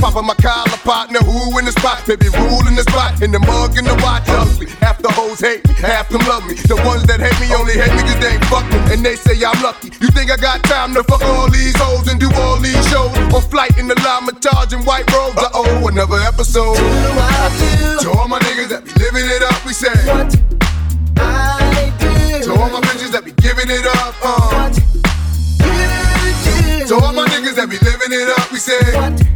Poppin' 0.00 0.26
my 0.26 0.34
collar 0.34 0.78
partner, 0.86 1.18
who 1.20 1.58
in 1.58 1.64
the 1.64 1.72
spot? 1.72 2.06
Baby, 2.06 2.30
ruling 2.30 2.76
the 2.78 2.86
spot, 2.86 3.20
in 3.22 3.32
the 3.32 3.40
mug, 3.40 3.76
in 3.76 3.84
the 3.84 3.94
watch, 4.02 4.24
ugly. 4.28 4.66
Half 4.78 5.02
the 5.02 5.10
hoes 5.10 5.40
hate 5.40 5.66
me, 5.66 5.74
half 5.74 6.08
them 6.08 6.22
love 6.30 6.46
me. 6.46 6.54
The 6.54 6.76
ones 6.86 7.02
that 7.10 7.18
hate 7.18 7.34
me 7.42 7.50
only 7.54 7.74
hate 7.74 7.90
me 7.94 8.02
cause 8.06 8.18
they 8.22 8.38
ain't 8.38 8.46
fuckin'. 8.46 8.94
And 8.94 9.04
they 9.04 9.16
say 9.16 9.34
I'm 9.42 9.58
lucky. 9.62 9.90
You 10.00 10.08
think 10.14 10.30
I 10.30 10.36
got 10.36 10.62
time 10.64 10.94
to 10.94 11.02
fuck 11.02 11.22
all 11.22 11.50
these 11.50 11.74
hoes 11.76 12.06
and 12.06 12.18
do 12.18 12.30
all 12.42 12.56
these 12.62 12.78
shows? 12.88 13.10
On 13.34 13.42
flight 13.42 13.76
in 13.78 13.88
the 13.88 13.94
Lamatage 14.06 14.48
charging 14.48 14.84
white 14.84 15.10
robes. 15.12 15.36
Uh 15.36 15.50
oh, 15.54 15.88
another 15.88 16.20
episode. 16.22 16.76
Do 16.76 16.84
I 16.84 17.50
do? 17.58 18.04
To 18.04 18.18
all 18.18 18.28
my 18.28 18.38
niggas 18.40 18.68
that 18.70 18.84
be 18.84 18.92
living 19.02 19.26
it 19.26 19.42
up, 19.42 19.64
we 19.66 19.72
say. 19.72 19.94
What 20.06 20.30
I 21.18 21.92
do. 21.98 22.44
To 22.44 22.50
all 22.54 22.70
my 22.70 22.80
bitches 22.80 23.12
that 23.12 23.24
be 23.24 23.32
giving 23.32 23.70
it 23.70 23.86
up, 23.86 24.14
uh. 24.22 24.50
What 24.54 24.76
you 24.76 24.84
do. 26.80 26.86
To 26.86 26.94
all 27.04 27.12
my 27.12 27.26
niggas 27.28 27.56
that 27.56 27.68
be 27.68 27.78
living 27.78 28.12
it 28.12 28.28
up, 28.38 28.50
we 28.52 28.58
say. 28.58 28.78
What 28.94 29.27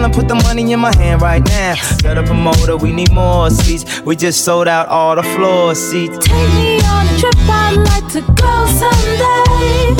Tell 0.00 0.08
them 0.08 0.18
put 0.18 0.28
the 0.28 0.34
money 0.46 0.72
in 0.72 0.80
my 0.80 0.96
hand 0.96 1.20
right 1.20 1.44
now. 1.44 1.74
Got 2.02 2.16
a 2.16 2.22
promoter, 2.22 2.74
we 2.74 2.90
need 2.90 3.12
more 3.12 3.50
seats. 3.50 4.00
We 4.00 4.16
just 4.16 4.46
sold 4.46 4.66
out 4.66 4.88
all 4.88 5.14
the 5.14 5.22
floor 5.22 5.74
seats. 5.74 6.16
Take 6.26 6.54
me 6.54 6.80
on 6.80 7.06
a 7.06 7.18
trip, 7.18 7.34
I'd 7.36 7.76
like 7.76 8.08
to 8.14 8.22
go 8.32 8.66
someday. 8.80 9.94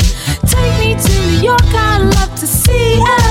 Take 0.47 0.79
me 0.81 0.95
to 0.95 1.13
New 1.27 1.43
York, 1.49 1.75
I'd 1.75 2.15
love 2.15 2.35
to 2.41 2.47
see 2.47 2.97
LA. 2.97 3.30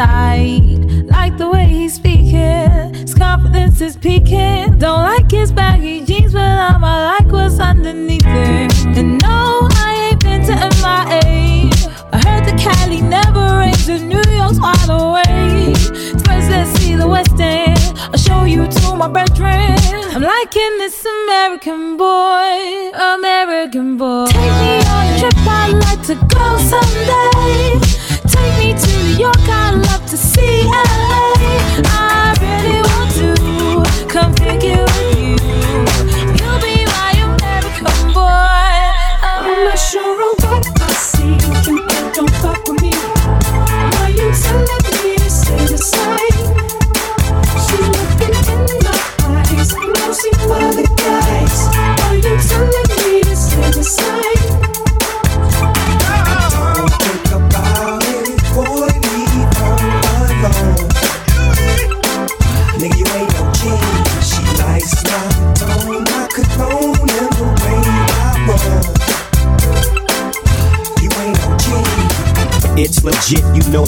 Like 0.00 1.36
the 1.36 1.50
way 1.50 1.66
he's 1.66 1.92
speaking, 1.92 2.94
his 2.94 3.12
confidence 3.12 3.82
is 3.82 3.96
peaking. 3.96 4.49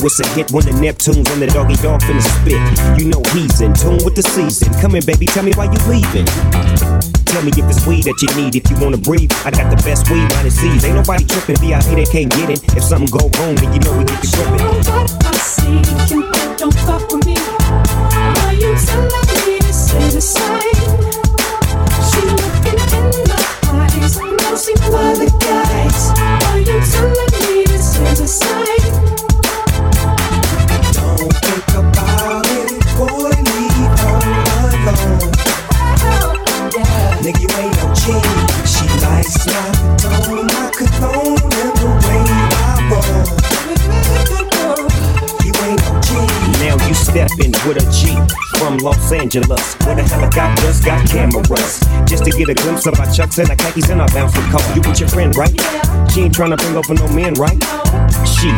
It's 0.04 0.18
a 0.18 0.26
hit 0.34 0.50
when 0.50 0.66
the 0.66 0.72
Neptunes 0.72 1.30
and 1.30 1.40
the 1.40 1.46
Doggy 1.46 1.76
Dogg 1.76 2.02
finna 2.02 2.20
spit. 2.20 2.58
You 3.00 3.08
know 3.08 3.22
he's 3.32 3.62
in 3.62 3.72
tune 3.72 4.02
with 4.04 4.14
the 4.14 4.22
season. 4.22 4.74
Come 4.82 4.96
in, 4.96 5.06
baby, 5.06 5.26
tell 5.26 5.44
me 5.44 5.52
why 5.54 5.70
you 5.70 5.78
leaving. 5.86 6.26
Tell 7.24 7.40
me 7.40 7.54
if 7.54 7.64
it's 7.70 7.86
weed 7.86 8.04
that 8.04 8.18
you 8.20 8.28
need, 8.36 8.56
if 8.56 8.68
you 8.68 8.76
wanna 8.82 8.98
breathe. 8.98 9.32
I 9.46 9.50
got 9.52 9.70
the 9.70 9.80
best 9.86 10.10
weed, 10.10 10.28
minus 10.36 10.60
C's. 10.60 10.84
Ain't 10.84 10.96
nobody 10.96 11.24
tripping, 11.24 11.56
VIP 11.62 11.96
they 11.96 12.04
can't 12.04 12.30
get 12.34 12.50
it. 12.50 12.60
If 12.76 12.84
something 12.84 13.08
go 13.08 13.30
wrong, 13.38 13.54
then 13.56 13.72
you 13.72 13.80
know 13.80 13.96
we 13.96 14.04
get 14.04 14.20
the 14.20 14.28
gripping. 14.36 14.66
Don't 16.58 16.74
fuck 16.84 17.08
with 17.08 17.24
me. 17.24 17.38
Are 17.38 18.52
you 18.52 18.74
telling 18.74 19.24
me 19.46 19.64
to 19.64 19.72
stay 19.72 20.10
the 20.10 20.20
same? 20.20 20.71
Stepping 47.32 47.52
with 47.66 47.76
a 47.76 47.86
G 47.90 48.14
from 48.58 48.78
Los 48.78 49.12
Angeles, 49.12 49.74
where 49.84 49.96
the 49.96 50.02
helicopters 50.02 50.80
got 50.80 51.06
cameras. 51.08 51.80
Just 52.06 52.24
to 52.24 52.30
get 52.30 52.48
a 52.48 52.54
glimpse 52.54 52.86
of 52.86 52.98
our 52.98 53.10
chucks 53.12 53.38
and 53.38 53.48
our 53.48 53.56
khakis 53.56 53.90
and 53.90 54.00
our 54.00 54.08
bouncing 54.08 54.42
car. 54.50 54.60
You 54.74 54.82
with 54.82 55.00
your 55.00 55.08
friend, 55.08 55.34
right? 55.36 55.52
She 56.12 56.22
ain't 56.22 56.34
tryna 56.34 56.58
bring 56.58 56.76
over 56.76 56.94
no 56.94 57.08
men, 57.08 57.34
right? 57.34 57.58
She, 58.26 58.50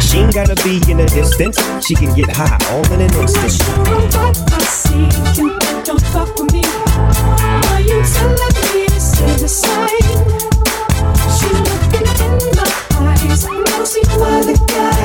she 0.00 0.18
ain't 0.18 0.34
gotta 0.34 0.56
be 0.62 0.80
in 0.90 0.98
the 0.98 1.06
distance. 1.12 1.58
She 1.84 1.94
can 1.94 2.14
get 2.14 2.28
high 2.30 2.58
all 2.70 2.84
in 2.92 3.00
an 3.00 3.14
instant. 3.14 3.52
I 4.52 4.60
see 4.64 5.08
don't 5.84 6.02
fuck 6.12 6.38
with 6.38 6.52
me. 6.52 6.62
Are 6.64 7.80
you 7.80 8.02
telling 8.04 8.54
me 8.74 8.86
to 8.86 9.00
stay 9.00 9.36
the 9.36 9.48
same? 9.48 9.98
She 11.36 11.48
looking 11.48 12.08
in 12.24 12.34
my 12.56 12.66
eyes. 13.16 13.44
I 13.44 13.56
know 13.56 13.84
she 13.84 14.02
other 14.20 14.54
guys. 14.66 14.94
Are 14.94 14.97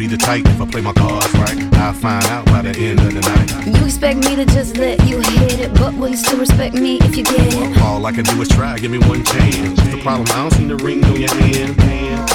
be 0.00 0.06
the 0.06 0.16
type 0.16 0.46
if 0.46 0.58
I 0.58 0.64
play 0.64 0.80
my 0.80 0.94
cards 0.94 1.30
right. 1.34 1.74
I'll 1.74 1.92
find 1.92 2.24
out 2.32 2.46
by 2.46 2.62
the 2.62 2.70
end 2.70 3.00
of 3.00 3.12
the 3.12 3.20
night. 3.20 3.66
You 3.66 3.84
expect 3.84 4.18
me 4.24 4.34
to 4.34 4.46
just 4.46 4.78
let 4.78 4.98
you 5.06 5.20
hit 5.20 5.60
it, 5.60 5.74
but 5.74 5.92
will 5.92 6.08
you 6.08 6.16
still 6.16 6.38
respect 6.38 6.74
me 6.74 6.96
if 7.02 7.18
you 7.18 7.22
get 7.22 7.52
it? 7.52 7.82
All 7.82 8.06
I 8.06 8.12
can 8.12 8.24
do 8.24 8.40
is 8.40 8.48
try, 8.48 8.78
give 8.78 8.90
me 8.90 8.96
one 8.96 9.22
chance. 9.22 9.78
The 9.92 10.00
problem? 10.00 10.26
I 10.30 10.36
don't 10.40 10.52
see 10.52 10.64
the 10.64 10.76
ring 10.76 11.04
on 11.04 11.20
your 11.20 11.34
hand. 11.34 11.76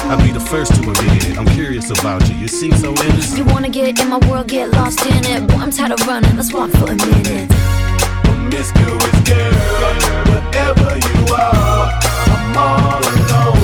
I'll 0.06 0.22
be 0.22 0.30
the 0.30 0.38
first 0.38 0.74
to 0.74 0.80
admit 0.88 1.28
it. 1.28 1.38
I'm 1.38 1.48
curious 1.58 1.90
about 1.90 2.28
you. 2.28 2.36
You 2.36 2.46
seem 2.46 2.70
so 2.70 2.94
innocent. 2.94 3.36
You 3.36 3.44
wanna 3.52 3.68
get 3.68 3.98
in 3.98 4.08
my 4.10 4.18
world, 4.28 4.46
get 4.46 4.70
lost 4.70 5.04
in 5.04 5.24
it. 5.24 5.48
Boy, 5.48 5.56
I'm 5.56 5.72
tired 5.72 5.90
of 5.90 6.06
running. 6.06 6.36
Let's 6.36 6.52
walk 6.52 6.70
for 6.70 6.86
a 6.86 6.94
minute. 6.94 7.50
Promiscuous 8.22 9.16
girl, 9.26 9.54
whatever 10.30 10.94
you 11.02 11.34
are, 11.34 11.90
I'm 12.30 12.56
all 12.56 13.02
alone, 13.02 13.55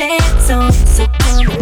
dance 0.00 0.48
on, 0.48 0.72
so 0.72 1.06
come 1.18 1.59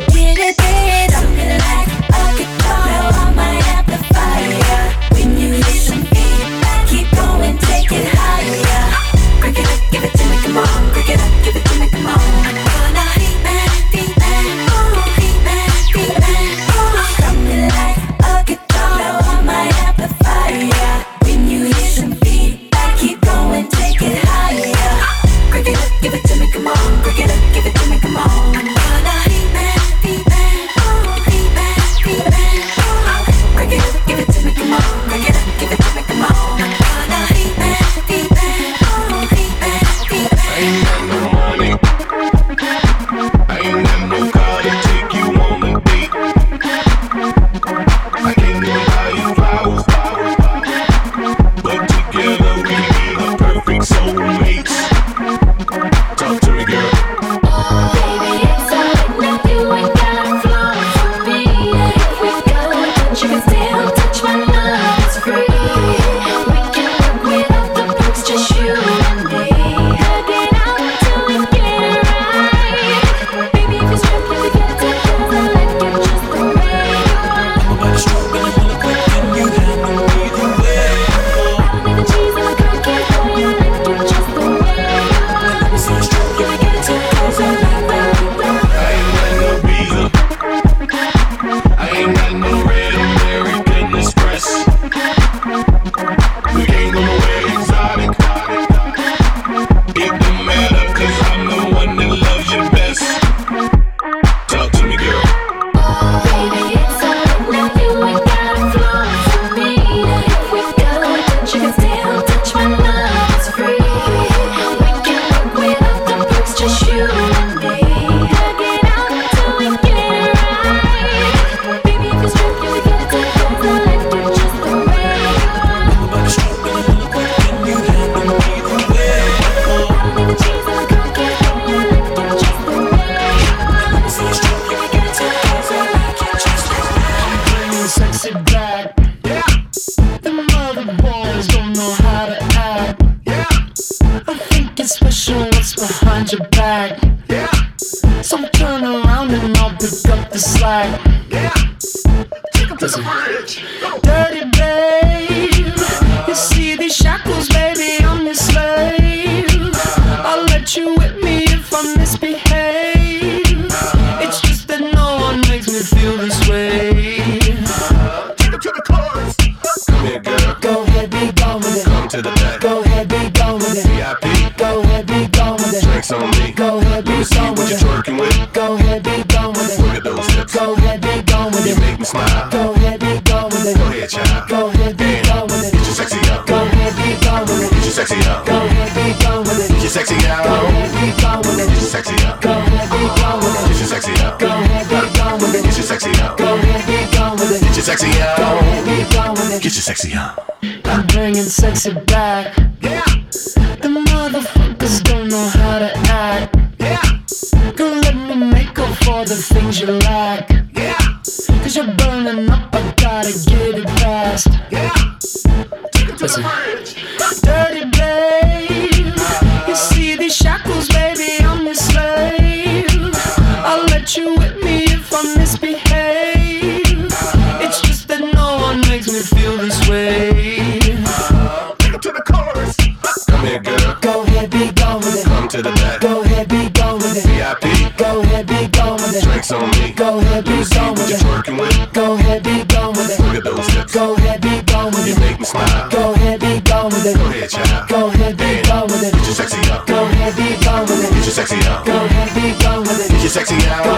gone 246.89 247.03
with 247.03 247.07
it. 247.07 247.17
Go 247.17 247.27
ahead, 247.27 247.51
child. 247.51 247.89
Go 247.89 248.07
ahead, 248.09 248.37
be 248.37 248.63
gone 248.63 248.87
with 248.87 249.03
it. 249.03 249.13
Get 249.13 249.25
your 249.25 249.35
sexy 249.35 249.71
up. 249.71 249.87
Go 249.87 250.05
ahead, 250.05 250.37
be 250.37 250.65
gone 250.65 250.83
with 250.87 251.05
it. 251.05 251.11
Get 251.11 251.25
your 251.25 251.35
sexy 251.35 251.57
up. 251.69 251.87
Go 251.87 251.93
ahead, 251.93 252.35
be 252.35 252.63
gone 252.63 252.81
with 252.81 253.05
it. 253.05 253.11
Get 253.11 253.21
your 253.21 253.31
sexy 253.31 253.57
out. 253.69 253.98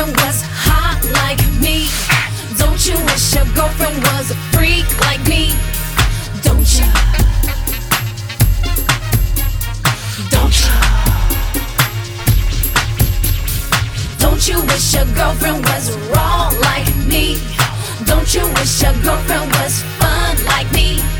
girlfriend 0.00 0.16
was 0.26 0.42
hot 0.42 1.00
like 1.20 1.40
me? 1.60 1.86
Don't 2.56 2.80
you 2.86 2.96
wish 3.04 3.34
your 3.34 3.44
girlfriend 3.54 4.02
was 4.02 4.30
a 4.30 4.34
freak 4.56 4.88
like 5.00 5.20
me? 5.28 5.52
Don't 6.42 6.64
ya? 6.78 6.88
Don't 10.30 10.56
ya? 10.64 10.76
Don't 14.18 14.48
you 14.48 14.60
wish 14.72 14.94
your 14.94 15.04
girlfriend 15.14 15.64
was 15.66 15.96
raw 16.08 16.50
like 16.60 16.88
me? 17.06 17.36
Don't 18.06 18.34
you 18.34 18.46
wish 18.54 18.82
your 18.82 18.94
girlfriend 19.02 19.52
was 19.52 19.82
fun 19.98 20.44
like 20.46 20.70
me? 20.72 21.19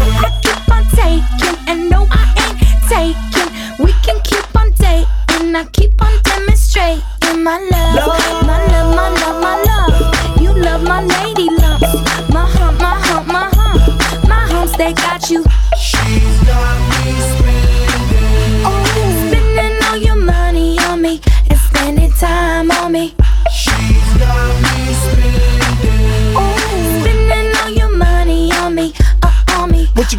I 0.00 0.30
keep 0.42 0.68
on 0.70 0.84
taking. 0.96 1.56
And 1.68 1.90
no, 1.90 2.06
I 2.10 2.22
ain't 2.42 2.58
taking. 2.88 3.50
We 3.84 3.92
can 4.04 4.20
keep 4.22 4.46
on 4.56 4.70
dating. 4.72 5.54
I 5.54 5.64
keep 5.72 6.00
on 6.02 6.12
demonstrating 6.24 7.02
my 7.44 7.58
love. 7.58 7.96
My 7.96 8.06
love, 8.06 8.19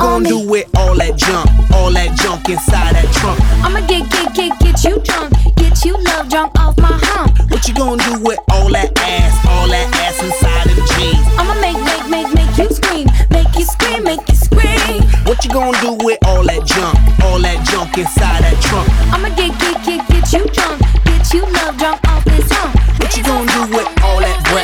gonna 0.02 0.28
do 0.28 0.40
with 0.50 0.68
all 0.78 0.96
that 0.96 1.16
junk, 1.16 1.46
all 1.74 1.92
that 1.94 2.18
junk 2.18 2.50
inside 2.50 2.96
that 2.98 3.06
trunk? 3.14 3.38
I'ma 3.62 3.86
get, 3.86 4.10
get, 4.10 4.34
get, 4.34 4.58
get 4.60 4.84
you 4.84 4.98
drunk. 5.06 5.34
Get 5.56 5.86
you 5.86 5.94
love 6.10 6.28
drunk 6.28 6.58
off 6.58 6.78
my 6.78 6.90
hump. 6.92 7.38
What 7.52 7.68
you 7.68 7.74
gonna 7.76 8.02
do 8.10 8.20
with 8.26 8.40
all 8.50 8.70
that 8.74 8.98
ass, 8.98 9.34
all 9.46 9.68
that 9.70 9.88
ass 10.02 10.18
inside 10.26 10.74
them 10.74 10.82
jeans? 10.98 11.22
I'ma 11.38 11.54
make, 11.62 11.78
make, 11.86 12.06
make, 12.10 12.30
make 12.34 12.54
you 12.58 12.70
scream. 12.74 13.08
Make 13.30 13.54
you 13.54 13.66
scream, 13.66 14.04
make 14.04 14.26
you 14.28 14.36
scream. 14.36 15.06
What 15.30 15.46
you 15.46 15.52
gonna 15.54 15.78
do 15.82 15.94
with 16.02 16.18
all 16.26 16.44
that 16.50 16.66
junk, 16.66 16.98
all 17.22 17.40
that 17.40 17.62
junk 17.70 17.98
inside 17.98 18.42
that 18.42 18.58
trunk? 18.66 18.90
I'ma 19.14 19.30
get, 19.38 19.54
get, 19.62 19.78
get, 19.86 20.02
get 20.10 20.26
you 20.34 20.50
drunk. 20.50 20.82
Get 21.06 21.34
you 21.34 21.46
love 21.62 21.78
drunk 21.78 22.02
off 22.10 22.21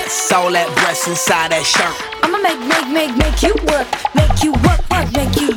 that 0.07 0.31
all 0.31 0.51
that 0.51 0.67
breasts 0.75 1.07
inside 1.07 1.51
that 1.51 1.65
shirt? 1.65 1.95
I'ma 2.23 2.39
make, 2.39 2.59
make, 2.63 2.87
make, 2.87 3.17
make 3.17 3.43
you 3.43 3.53
work. 3.67 3.87
Make 4.15 4.43
you 4.43 4.51
work, 4.63 4.79
work, 4.89 5.11
make 5.13 5.35
you 5.39 5.56